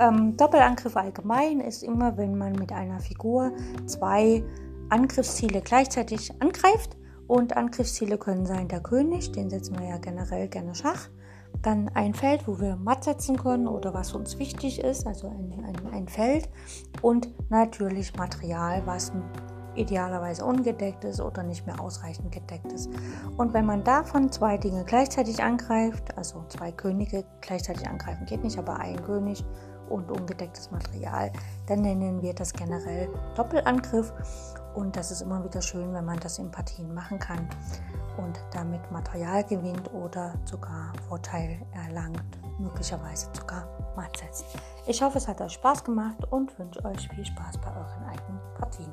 Ähm, 0.00 0.36
Doppelangriff 0.36 0.96
allgemein 0.96 1.60
ist 1.60 1.82
immer, 1.82 2.16
wenn 2.16 2.36
man 2.36 2.52
mit 2.52 2.72
einer 2.72 3.00
Figur 3.00 3.52
zwei 3.86 4.42
Angriffsziele 4.88 5.60
gleichzeitig 5.60 6.32
angreift 6.40 6.96
Und 7.26 7.56
Angriffsziele 7.56 8.16
können 8.16 8.46
sein 8.46 8.68
der 8.68 8.80
König, 8.80 9.32
den 9.32 9.50
setzen 9.50 9.78
wir 9.78 9.86
ja 9.86 9.98
generell 9.98 10.48
gerne 10.48 10.74
Schach. 10.74 11.08
Dann 11.60 11.90
ein 11.90 12.14
Feld, 12.14 12.48
wo 12.48 12.58
wir 12.58 12.76
matt 12.76 13.04
setzen 13.04 13.36
können 13.36 13.68
oder 13.68 13.92
was 13.92 14.14
uns 14.14 14.38
wichtig 14.38 14.82
ist, 14.82 15.06
also 15.06 15.28
ein, 15.28 15.62
ein, 15.62 15.92
ein 15.92 16.08
Feld. 16.08 16.48
Und 17.02 17.28
natürlich 17.50 18.16
Material, 18.16 18.82
was 18.86 19.12
idealerweise 19.74 20.44
ungedeckt 20.44 21.04
ist 21.04 21.20
oder 21.20 21.42
nicht 21.42 21.66
mehr 21.66 21.80
ausreichend 21.80 22.32
gedeckt 22.32 22.72
ist. 22.72 22.90
Und 23.36 23.54
wenn 23.54 23.66
man 23.66 23.84
davon 23.84 24.30
zwei 24.32 24.56
Dinge 24.56 24.84
gleichzeitig 24.84 25.42
angreift, 25.42 26.16
also 26.16 26.44
zwei 26.48 26.72
Könige 26.72 27.24
gleichzeitig 27.40 27.88
angreifen 27.88 28.26
geht 28.26 28.42
nicht, 28.42 28.58
aber 28.58 28.78
ein 28.78 29.02
König 29.04 29.44
und 29.88 30.10
ungedecktes 30.10 30.70
Material, 30.70 31.32
dann 31.66 31.82
nennen 31.82 32.22
wir 32.22 32.34
das 32.34 32.52
generell 32.52 33.08
Doppelangriff. 33.34 34.12
Und 34.74 34.96
das 34.96 35.10
ist 35.10 35.22
immer 35.22 35.42
wieder 35.44 35.62
schön, 35.62 35.92
wenn 35.92 36.04
man 36.04 36.20
das 36.20 36.38
in 36.38 36.50
Partien 36.50 36.92
machen 36.94 37.18
kann 37.18 37.48
und 38.18 38.38
damit 38.52 38.80
Material 38.90 39.44
gewinnt 39.44 39.92
oder 39.92 40.34
sogar 40.44 40.92
Vorteil 41.08 41.58
erlangt, 41.72 42.38
möglicherweise 42.58 43.28
sogar 43.32 43.66
matt 43.96 44.16
setzt. 44.16 44.44
Ich 44.86 45.02
hoffe, 45.02 45.18
es 45.18 45.26
hat 45.26 45.40
euch 45.40 45.52
Spaß 45.52 45.84
gemacht 45.84 46.18
und 46.30 46.56
wünsche 46.58 46.84
euch 46.84 47.08
viel 47.08 47.24
Spaß 47.24 47.58
bei 47.58 47.68
euren 47.68 48.04
eigenen 48.04 48.40
Partien. 48.58 48.92